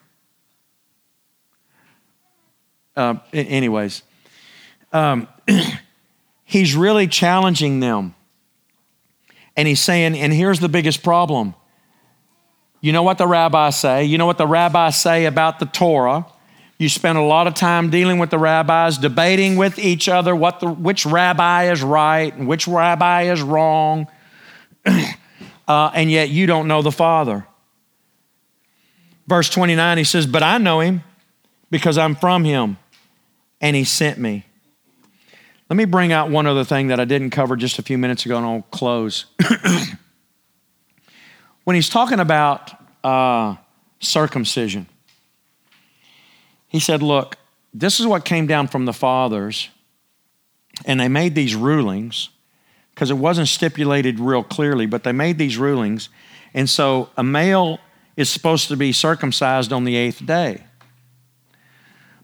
[2.97, 4.03] Uh, anyways,
[4.93, 5.29] um,
[6.45, 8.15] he's really challenging them.
[9.57, 11.55] And he's saying, and here's the biggest problem.
[12.81, 14.05] You know what the rabbis say?
[14.05, 16.27] You know what the rabbis say about the Torah?
[16.79, 20.61] You spend a lot of time dealing with the rabbis, debating with each other what
[20.61, 24.07] the, which rabbi is right and which rabbi is wrong,
[24.87, 27.48] uh, and yet you don't know the Father.
[29.29, 31.03] Verse 29, he says, But I know him
[31.71, 32.79] because I'm from him,
[33.61, 34.47] and he sent me.
[35.69, 38.25] Let me bring out one other thing that I didn't cover just a few minutes
[38.25, 39.27] ago, and I'll close.
[41.65, 42.73] when he's talking about
[43.05, 43.57] uh,
[44.01, 44.87] circumcision,
[46.69, 47.37] he said, Look,
[47.75, 49.69] this is what came down from the fathers,
[50.87, 52.31] and they made these rulings
[52.95, 56.09] because it wasn't stipulated real clearly, but they made these rulings.
[56.55, 57.79] And so a male
[58.19, 60.65] is supposed to be circumcised on the eighth day.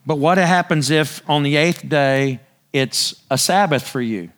[0.05, 2.41] But what happens if on the eighth day
[2.73, 4.31] it's a Sabbath for you.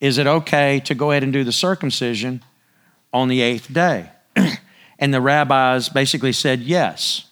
[0.00, 2.42] Is it okay to go ahead and do the circumcision
[3.12, 4.08] on the eighth day?
[4.98, 7.26] and the rabbis basically said yes,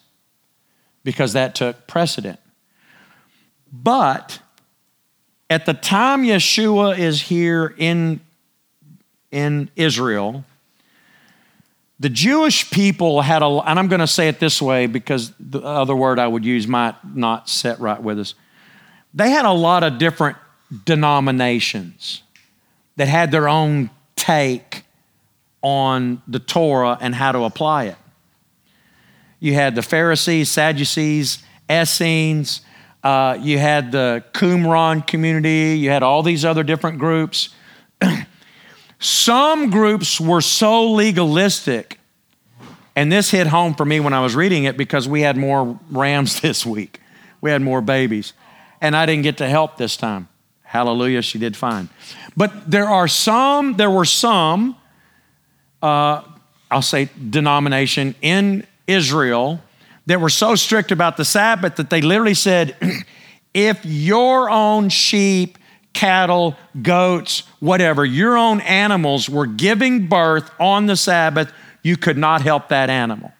[1.03, 2.39] because that took precedent.
[3.73, 4.37] But
[5.49, 8.19] at the time Yeshua is here in,
[9.31, 10.45] in Israel,
[11.99, 15.61] the Jewish people had a, and I'm going to say it this way because the
[15.61, 18.35] other word I would use might not set right with us
[19.17, 20.37] they had a lot of different
[20.85, 22.21] denominations
[22.97, 24.83] that had their own take
[25.63, 27.95] on the Torah and how to apply it.
[29.39, 32.61] You had the Pharisees, Sadducees, Essenes,
[33.03, 37.49] uh, you had the Qumran community, you had all these other different groups.
[38.99, 41.99] Some groups were so legalistic,
[42.95, 45.79] and this hit home for me when I was reading it because we had more
[45.91, 46.99] rams this week.
[47.41, 48.33] We had more babies
[48.81, 50.27] and I didn't get to help this time.
[50.63, 51.89] Hallelujah, she did fine.
[52.35, 54.75] But there are some, there were some,
[55.81, 56.21] uh,
[56.69, 59.61] I'll say denomination in Israel
[60.05, 62.75] that were so strict about the Sabbath that they literally said,
[63.53, 65.57] if your own sheep,
[65.97, 72.43] cattle, goats, whatever, your own animals were giving birth on the Sabbath, you could not
[72.43, 73.31] help that animal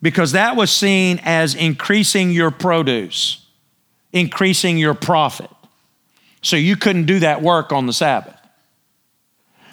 [0.00, 3.44] because that was seen as increasing your produce,
[4.12, 5.50] increasing your profit.
[6.40, 8.36] So you couldn't do that work on the Sabbath.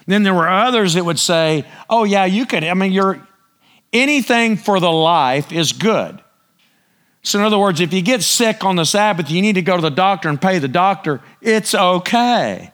[0.08, 2.64] Then there were others that would say, oh, yeah, you could.
[2.64, 3.26] I mean, you're,
[3.94, 6.22] anything for the life is good.
[7.26, 9.76] So, in other words, if you get sick on the Sabbath, you need to go
[9.76, 12.72] to the doctor and pay the doctor, it's okay.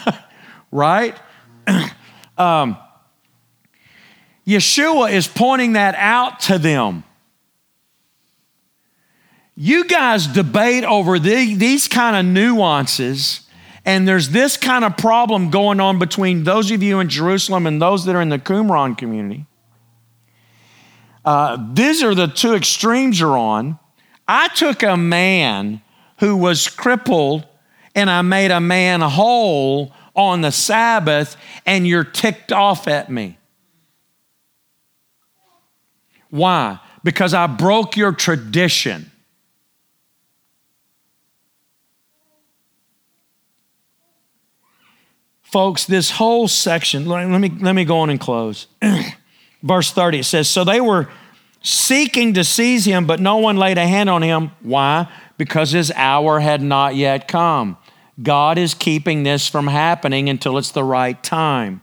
[0.70, 1.18] right?
[2.38, 2.76] um,
[4.46, 7.02] Yeshua is pointing that out to them.
[9.56, 13.48] You guys debate over the, these kind of nuances,
[13.84, 17.82] and there's this kind of problem going on between those of you in Jerusalem and
[17.82, 19.46] those that are in the Qumran community.
[21.24, 23.78] Uh, these are the two extremes you're on.
[24.26, 25.82] I took a man
[26.18, 27.46] who was crippled
[27.94, 33.38] and I made a man whole on the Sabbath, and you're ticked off at me.
[36.30, 36.78] Why?
[37.02, 39.10] Because I broke your tradition.
[45.42, 48.66] Folks, this whole section, let me, let me go on and close.
[49.62, 51.08] Verse 30, it says, So they were
[51.62, 54.50] seeking to seize him, but no one laid a hand on him.
[54.60, 55.08] Why?
[55.38, 57.76] Because his hour had not yet come.
[58.22, 61.82] God is keeping this from happening until it's the right time.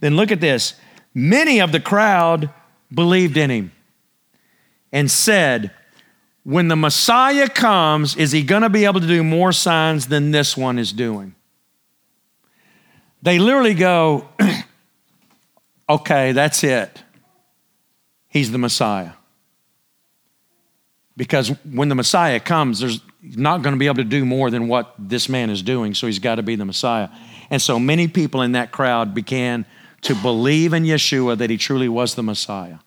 [0.00, 0.74] Then look at this.
[1.14, 2.50] Many of the crowd
[2.92, 3.72] believed in him
[4.92, 5.70] and said,
[6.42, 10.30] When the Messiah comes, is he going to be able to do more signs than
[10.30, 11.34] this one is doing?
[13.22, 14.28] They literally go,
[15.88, 17.02] Okay, that's it.
[18.28, 19.12] He's the Messiah.
[21.16, 24.66] Because when the Messiah comes, there's not going to be able to do more than
[24.66, 27.08] what this man is doing, so he's got to be the Messiah.
[27.50, 29.64] And so many people in that crowd began
[30.02, 32.78] to believe in Yeshua that he truly was the Messiah.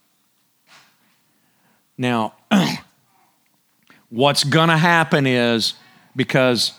[1.98, 2.34] Now,
[4.10, 5.74] what's going to happen is
[6.16, 6.74] because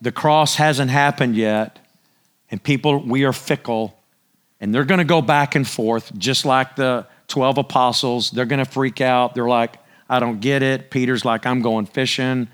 [0.00, 1.78] the cross hasn't happened yet,
[2.50, 3.96] and people, we are fickle,
[4.60, 8.30] and they're going to go back and forth, just like the 12 apostles.
[8.30, 9.34] They're going to freak out.
[9.34, 9.76] They're like,
[10.08, 10.90] I don't get it.
[10.90, 12.48] Peter's like, I'm going fishing.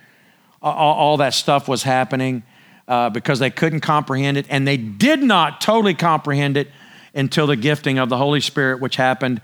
[0.62, 2.42] All, all that stuff was happening
[2.88, 6.70] uh, because they couldn't comprehend it, and they did not totally comprehend it
[7.14, 9.40] until the gifting of the Holy Spirit, which happened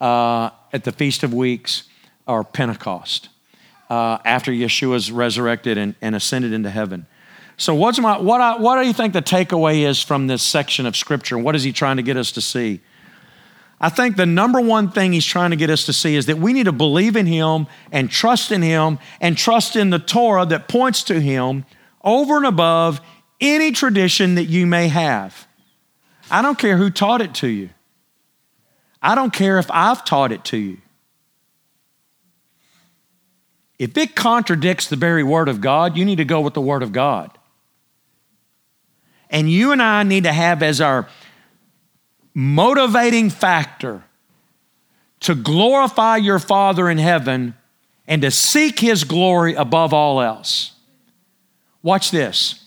[0.00, 1.84] uh, at the Feast of Weeks
[2.26, 3.28] or Pentecost
[3.88, 7.06] uh, after Yeshua's resurrected and, and, ascended into heaven.
[7.58, 10.84] So, what's my, what, I, what do you think the takeaway is from this section
[10.84, 11.38] of Scripture?
[11.38, 12.80] What is he trying to get us to see?
[13.80, 16.38] I think the number one thing he's trying to get us to see is that
[16.38, 20.46] we need to believe in him and trust in him and trust in the Torah
[20.46, 21.66] that points to him
[22.02, 23.00] over and above
[23.40, 25.46] any tradition that you may have.
[26.30, 27.70] I don't care who taught it to you.
[29.02, 30.78] I don't care if I've taught it to you.
[33.78, 36.82] If it contradicts the very Word of God, you need to go with the Word
[36.82, 37.36] of God.
[39.30, 41.08] And you and I need to have as our
[42.34, 44.04] motivating factor
[45.20, 47.54] to glorify your Father in heaven
[48.06, 50.72] and to seek His glory above all else.
[51.82, 52.64] Watch this.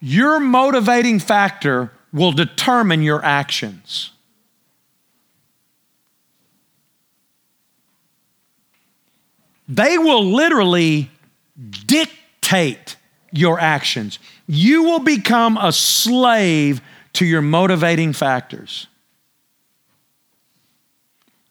[0.00, 4.10] Your motivating factor will determine your actions.
[9.68, 11.10] They will literally
[11.86, 12.96] dictate
[13.30, 14.18] your actions.
[14.48, 16.80] You will become a slave
[17.14, 18.86] to your motivating factors.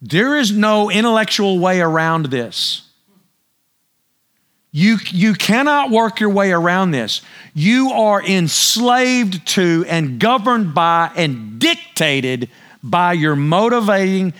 [0.01, 2.83] There is no intellectual way around this.
[4.71, 7.21] You, you cannot work your way around this.
[7.53, 12.49] You are enslaved to and governed by and dictated
[12.83, 14.33] by your motivating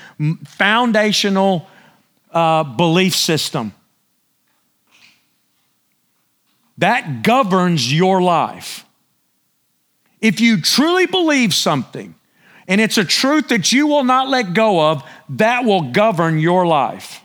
[0.46, 1.68] foundational
[2.32, 3.74] uh, belief system.
[6.78, 8.86] That governs your life.
[10.20, 12.16] If you truly believe something
[12.68, 16.66] and it's a truth that you will not let go of, that will govern your
[16.68, 17.22] life.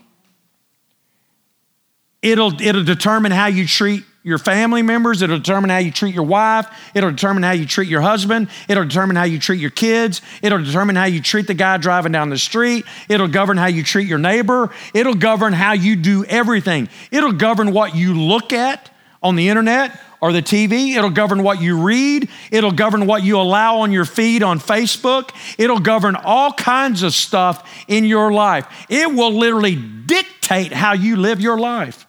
[2.23, 5.21] It'll, it'll determine how you treat your family members.
[5.21, 6.69] It'll determine how you treat your wife.
[6.95, 8.49] It'll determine how you treat your husband.
[8.69, 10.23] It'll determine how you treat your kids.
[10.43, 12.85] It'll determine how you treat the guy driving down the street.
[13.09, 14.71] It'll govern how you treat your neighbor.
[14.95, 16.89] It'll govern how you do everything.
[17.11, 18.91] It'll govern what you look at
[19.23, 20.95] on the internet or the TV.
[20.95, 22.29] It'll govern what you read.
[22.51, 25.31] It'll govern what you allow on your feed on Facebook.
[25.59, 28.67] It'll govern all kinds of stuff in your life.
[28.89, 32.07] It will literally dictate how you live your life.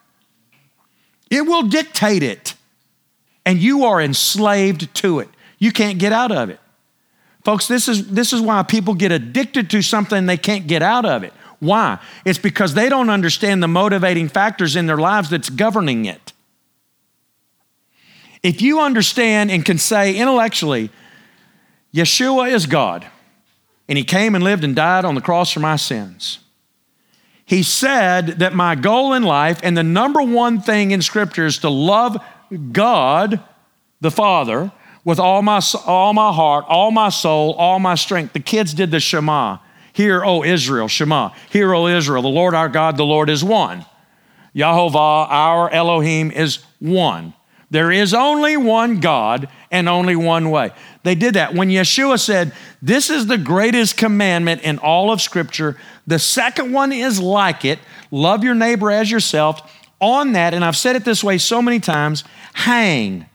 [1.29, 2.53] It will dictate it.
[3.45, 5.29] And you are enslaved to it.
[5.57, 6.59] You can't get out of it.
[7.43, 11.05] Folks, this is, this is why people get addicted to something they can't get out
[11.05, 11.33] of it.
[11.59, 11.99] Why?
[12.25, 16.32] It's because they don't understand the motivating factors in their lives that's governing it.
[18.43, 20.91] If you understand and can say intellectually,
[21.93, 23.07] Yeshua is God,
[23.87, 26.39] and He came and lived and died on the cross for my sins.
[27.45, 31.59] He said that my goal in life and the number one thing in Scripture is
[31.59, 32.17] to love
[32.71, 33.41] God,
[34.01, 34.71] the Father,
[35.05, 38.33] with all my, all my heart, all my soul, all my strength.
[38.33, 39.57] The kids did the Shema.
[39.91, 41.29] Hear, O Israel, Shema.
[41.49, 43.85] Hear, O Israel, the Lord our God, the Lord is one.
[44.55, 47.33] Yahovah, our Elohim, is one.
[47.73, 50.69] There is only one God and only one way.
[51.01, 51.55] They did that.
[51.55, 55.75] When Yeshua said, This is the greatest commandment in all of Scripture,
[56.05, 57.79] the second one is like it
[58.11, 59.73] love your neighbor as yourself.
[59.99, 62.23] On that, and I've said it this way so many times,
[62.53, 63.25] hang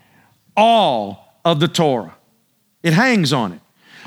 [0.56, 2.14] all of the Torah.
[2.84, 3.60] It hangs on it.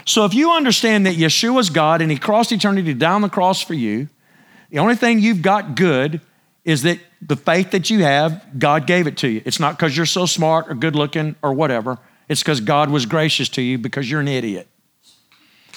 [0.06, 3.74] So if you understand that Yeshua's God and He crossed eternity down the cross for
[3.74, 4.08] you,
[4.70, 6.22] the only thing you've got good
[6.64, 9.42] is that the faith that you have, God gave it to you.
[9.46, 12.00] It's not because you're so smart or good looking or whatever.
[12.28, 14.68] It's because God was gracious to you because you're an idiot.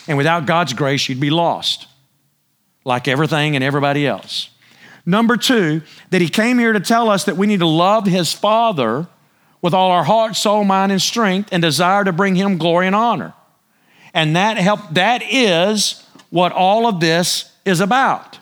[0.07, 1.87] And without God's grace, you'd be lost,
[2.85, 4.51] like everything and everybody else.
[5.07, 8.33] Number two, that He came here to tell us that we need to love His
[8.33, 9.07] Father
[9.61, 12.97] with all our heart, soul, mind, and strength and desire to bring Him glory and
[12.97, 13.35] honor.
[14.15, 18.39] And that help, that is what all of this is about.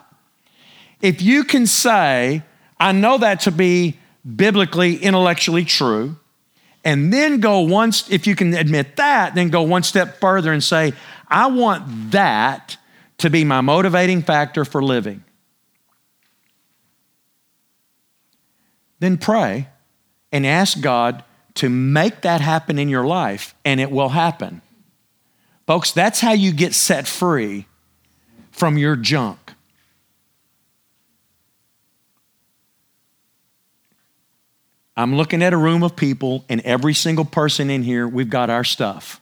[1.01, 2.43] If you can say,
[2.83, 3.97] I know that to be
[4.27, 6.17] biblically, intellectually true,
[6.85, 10.65] and then go one, if you can admit that, then go one step further and
[10.65, 10.93] say,
[11.29, 12.77] I want that
[13.19, 15.23] to be my motivating factor for living.
[18.99, 19.69] Then pray
[20.33, 21.23] and ask God
[21.55, 24.61] to make that happen in your life, and it will happen.
[25.69, 27.67] Folks, that's how you get set free
[28.51, 29.41] from your junk.
[34.97, 38.51] I'm looking at a room of people, and every single person in here, we've got
[38.51, 39.20] our stuff.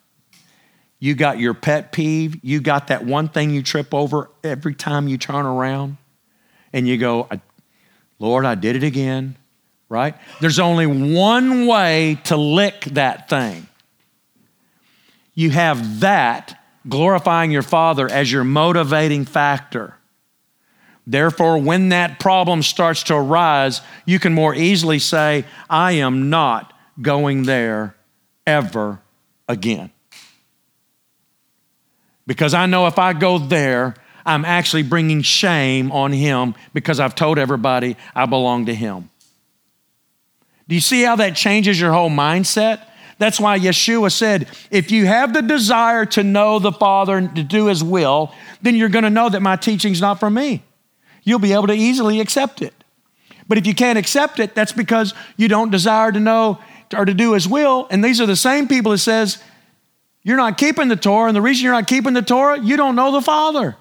[0.99, 2.45] You got your pet peeve.
[2.45, 5.97] You got that one thing you trip over every time you turn around,
[6.73, 7.29] and you go,
[8.19, 9.37] Lord, I did it again,
[9.89, 10.15] right?
[10.41, 13.67] There's only one way to lick that thing.
[15.35, 19.95] You have that glorifying your Father as your motivating factor.
[21.11, 26.73] Therefore, when that problem starts to arise, you can more easily say, I am not
[27.03, 27.97] going there
[28.47, 29.01] ever
[29.49, 29.91] again.
[32.29, 37.17] Because I know if I go there, I'm actually bringing shame on him because I've
[37.17, 39.11] told everybody I belong to him.
[40.69, 42.87] Do you see how that changes your whole mindset?
[43.19, 47.43] That's why Yeshua said, if you have the desire to know the Father and to
[47.43, 48.33] do His will,
[48.63, 50.63] then you're going to know that my teaching's not from me.
[51.23, 52.75] You'll be able to easily accept it.
[53.49, 56.61] But if you can't accept it, that's because you don't desire to know
[56.95, 57.87] or to do His will.
[57.91, 59.43] And these are the same people that says,
[60.23, 62.95] you're not keeping the Torah, and the reason you're not keeping the Torah, you don't
[62.95, 63.77] know the Father.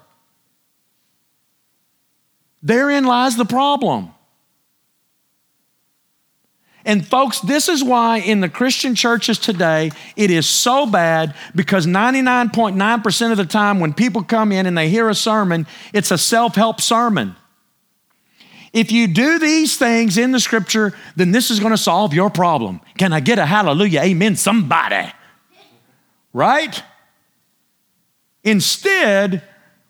[2.62, 4.12] Therein lies the problem.
[6.84, 11.86] And folks, this is why in the Christian churches today, it is so bad because
[11.86, 16.18] 99.9% of the time when people come in and they hear a sermon, it's a
[16.18, 17.36] self help sermon.
[18.72, 22.30] If you do these things in the scripture, then this is going to solve your
[22.30, 22.80] problem.
[22.96, 25.12] Can I get a hallelujah, amen, somebody?
[26.32, 26.82] Right?
[28.44, 29.42] Instead,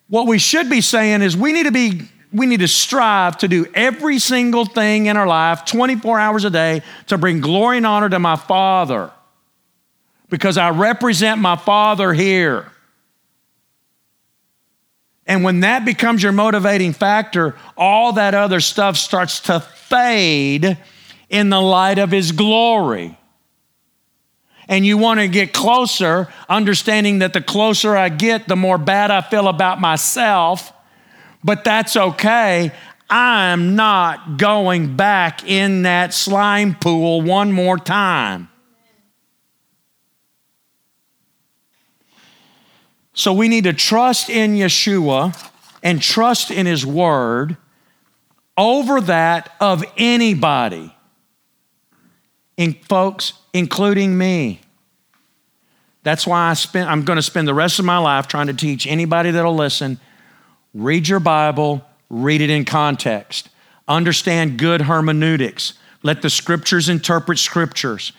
[0.08, 3.48] what we should be saying is we need to be we need to strive to
[3.48, 7.86] do every single thing in our life 24 hours a day to bring glory and
[7.86, 9.10] honor to my Father
[10.28, 12.70] because I represent my Father here.
[15.26, 20.78] And when that becomes your motivating factor, all that other stuff starts to fade
[21.28, 23.16] in the light of His glory.
[24.68, 29.10] And you want to get closer, understanding that the closer I get, the more bad
[29.10, 30.72] I feel about myself
[31.42, 32.72] but that's okay.
[33.08, 38.48] I'm not going back in that slime pool one more time.
[43.12, 45.50] So we need to trust in Yeshua
[45.82, 47.56] and trust in His Word
[48.56, 50.94] over that of anybody.
[52.56, 54.60] In, folks, including me.
[56.02, 58.54] That's why I spend, I'm going to spend the rest of my life trying to
[58.54, 59.98] teach anybody that'll listen
[60.72, 63.48] Read your Bible, read it in context.
[63.88, 65.74] Understand good hermeneutics.
[66.02, 68.12] Let the scriptures interpret scriptures.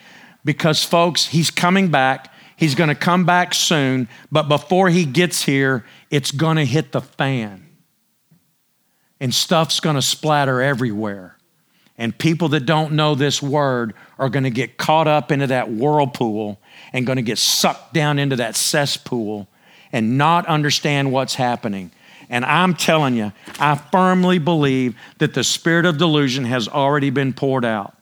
[0.44, 2.34] Because, folks, he's coming back.
[2.58, 4.08] He's going to come back soon.
[4.32, 7.68] But before he gets here, it's going to hit the fan.
[9.20, 11.38] And stuff's going to splatter everywhere.
[11.98, 15.72] And people that don't know this word are going to get caught up into that
[15.72, 16.60] whirlpool
[16.92, 19.48] and going to get sucked down into that cesspool
[19.92, 21.92] and not understand what's happening.
[22.32, 27.34] And I'm telling you, I firmly believe that the spirit of delusion has already been
[27.34, 27.96] poured out.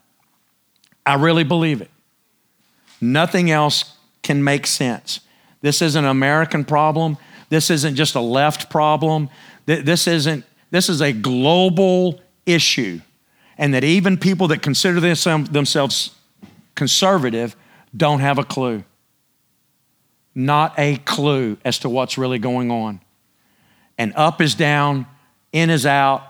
[1.04, 1.90] I really believe it.
[3.02, 5.22] Nothing else can make sense.
[5.62, 7.18] This isn't an American problem.
[7.50, 9.30] This isn't just a left problem.
[9.66, 13.02] This isn't this is a global issue.
[13.58, 16.12] And that even people that consider themselves
[16.76, 17.56] conservative
[17.98, 18.84] don't have a clue.
[20.36, 23.02] Not a clue as to what's really going on
[24.00, 25.06] and up is down,
[25.52, 26.24] in is out,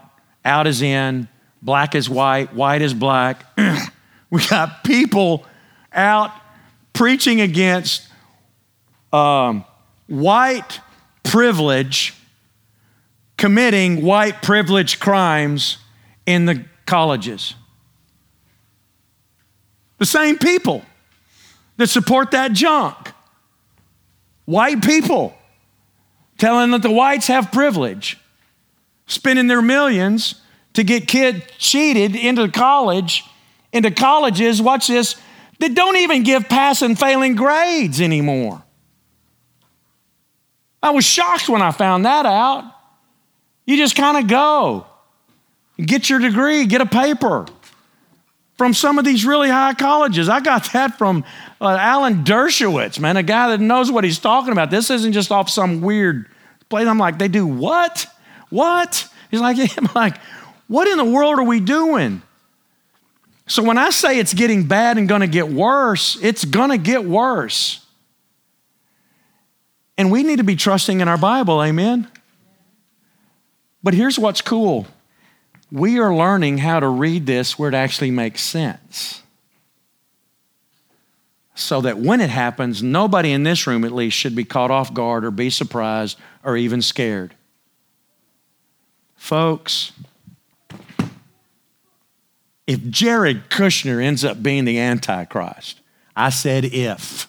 [0.44, 1.30] out is in,
[1.62, 3.46] black is white, white is black.
[4.32, 5.46] we got people
[5.94, 6.32] out
[6.94, 8.08] preaching against
[9.14, 9.64] um,
[10.08, 10.80] white
[11.22, 12.16] privilege,
[13.38, 15.78] committing white privilege crimes
[16.26, 17.54] in the colleges.
[20.00, 20.84] The same people
[21.78, 23.12] that support that junk.
[24.46, 25.36] White people
[26.40, 28.18] telling that the whites have privilege,
[29.06, 30.42] spending their millions
[30.74, 33.24] to get kids cheated into college,
[33.72, 35.16] into colleges, watch this,
[35.60, 38.64] that don't even give pass and failing grades anymore.
[40.82, 42.74] I was shocked when I found that out.
[43.66, 44.88] You just kind of go,
[45.78, 47.46] get your degree, get a paper
[48.58, 50.30] from some of these really high colleges.
[50.30, 51.26] I got that from
[51.60, 54.72] uh, Alan Dershowitz, man, a guy that knows what he's talking about.
[54.72, 56.29] This isn't just off some weird
[56.70, 56.88] place.
[56.88, 58.06] I'm like, they do what?
[58.50, 59.08] What?
[59.32, 60.18] He's like, I'm like,
[60.68, 62.22] what in the world are we doing?
[63.48, 66.78] So when I say it's getting bad and going to get worse, it's going to
[66.78, 67.84] get worse.
[69.98, 72.08] And we need to be trusting in our Bible, amen?
[73.84, 74.88] But here's what's cool
[75.72, 79.22] we are learning how to read this where it actually makes sense
[81.60, 84.94] so that when it happens, nobody in this room at least should be caught off
[84.94, 87.36] guard or be surprised or even scared.
[89.18, 89.92] Folks,
[92.66, 95.82] if Jared Kushner ends up being the Antichrist,
[96.16, 97.28] I said if.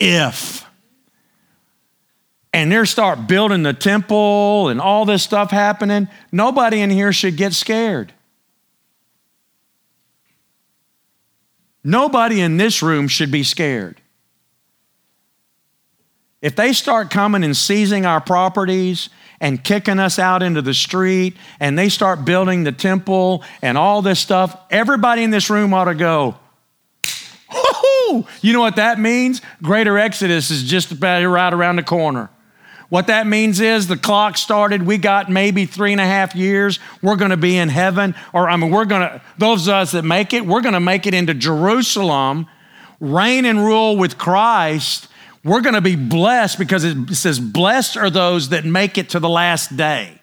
[0.00, 0.64] If.
[2.54, 7.36] And they start building the temple and all this stuff happening, nobody in here should
[7.36, 8.13] get scared.
[11.84, 14.00] Nobody in this room should be scared.
[16.40, 21.36] If they start coming and seizing our properties and kicking us out into the street
[21.60, 25.84] and they start building the temple and all this stuff, everybody in this room ought
[25.84, 26.36] to go!
[28.42, 29.40] You know what that means?
[29.62, 32.30] Greater Exodus is just about right around the corner.
[32.94, 34.84] What that means is the clock started.
[34.84, 36.78] We got maybe three and a half years.
[37.02, 39.90] We're going to be in heaven, or I mean, we're going to, those of us
[39.90, 42.46] that make it, we're going to make it into Jerusalem,
[43.00, 45.08] reign and rule with Christ.
[45.42, 49.18] We're going to be blessed because it says, Blessed are those that make it to
[49.18, 50.22] the last day.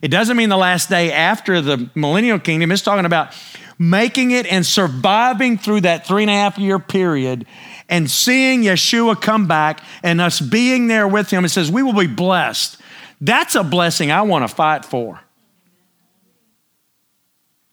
[0.00, 2.72] It doesn't mean the last day after the millennial kingdom.
[2.72, 3.34] It's talking about
[3.78, 7.44] making it and surviving through that three and a half year period
[7.92, 11.92] and seeing Yeshua come back and us being there with him, it says we will
[11.92, 12.78] be blessed.
[13.20, 15.20] That's a blessing I want to fight for.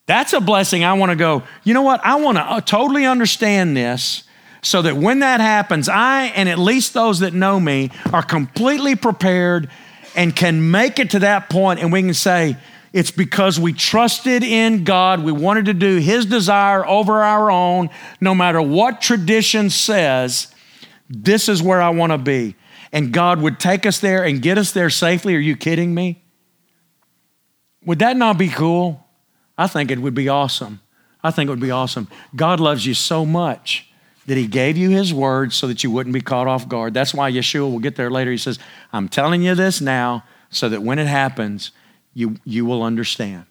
[0.08, 2.02] That's a blessing I want to go, you know what?
[2.04, 4.24] I want to uh, totally understand this
[4.62, 8.98] so that when that happens, I and at least those that know me are completely
[8.98, 9.70] prepared
[10.18, 12.58] and can make it to that point and we can say,
[12.92, 15.24] it's because we trusted in God.
[15.24, 17.90] We wanted to do His desire over our own.
[18.20, 20.54] No matter what tradition says,
[21.10, 22.56] this is where I want to be.
[22.92, 25.36] And God would take us there and get us there safely.
[25.36, 26.24] Are you kidding me?
[27.86, 29.06] Would that not be cool?
[29.58, 30.82] I think it would be awesome.
[31.24, 32.08] I think it would be awesome.
[32.36, 33.92] God loves you so much
[34.26, 36.94] that He gave you His word so that you wouldn't be caught off guard.
[36.94, 38.32] That's why Yeshua will get there later.
[38.32, 38.58] He says,
[38.92, 41.72] I'm telling you this now so that when it happens,
[42.14, 43.46] you, you will understand.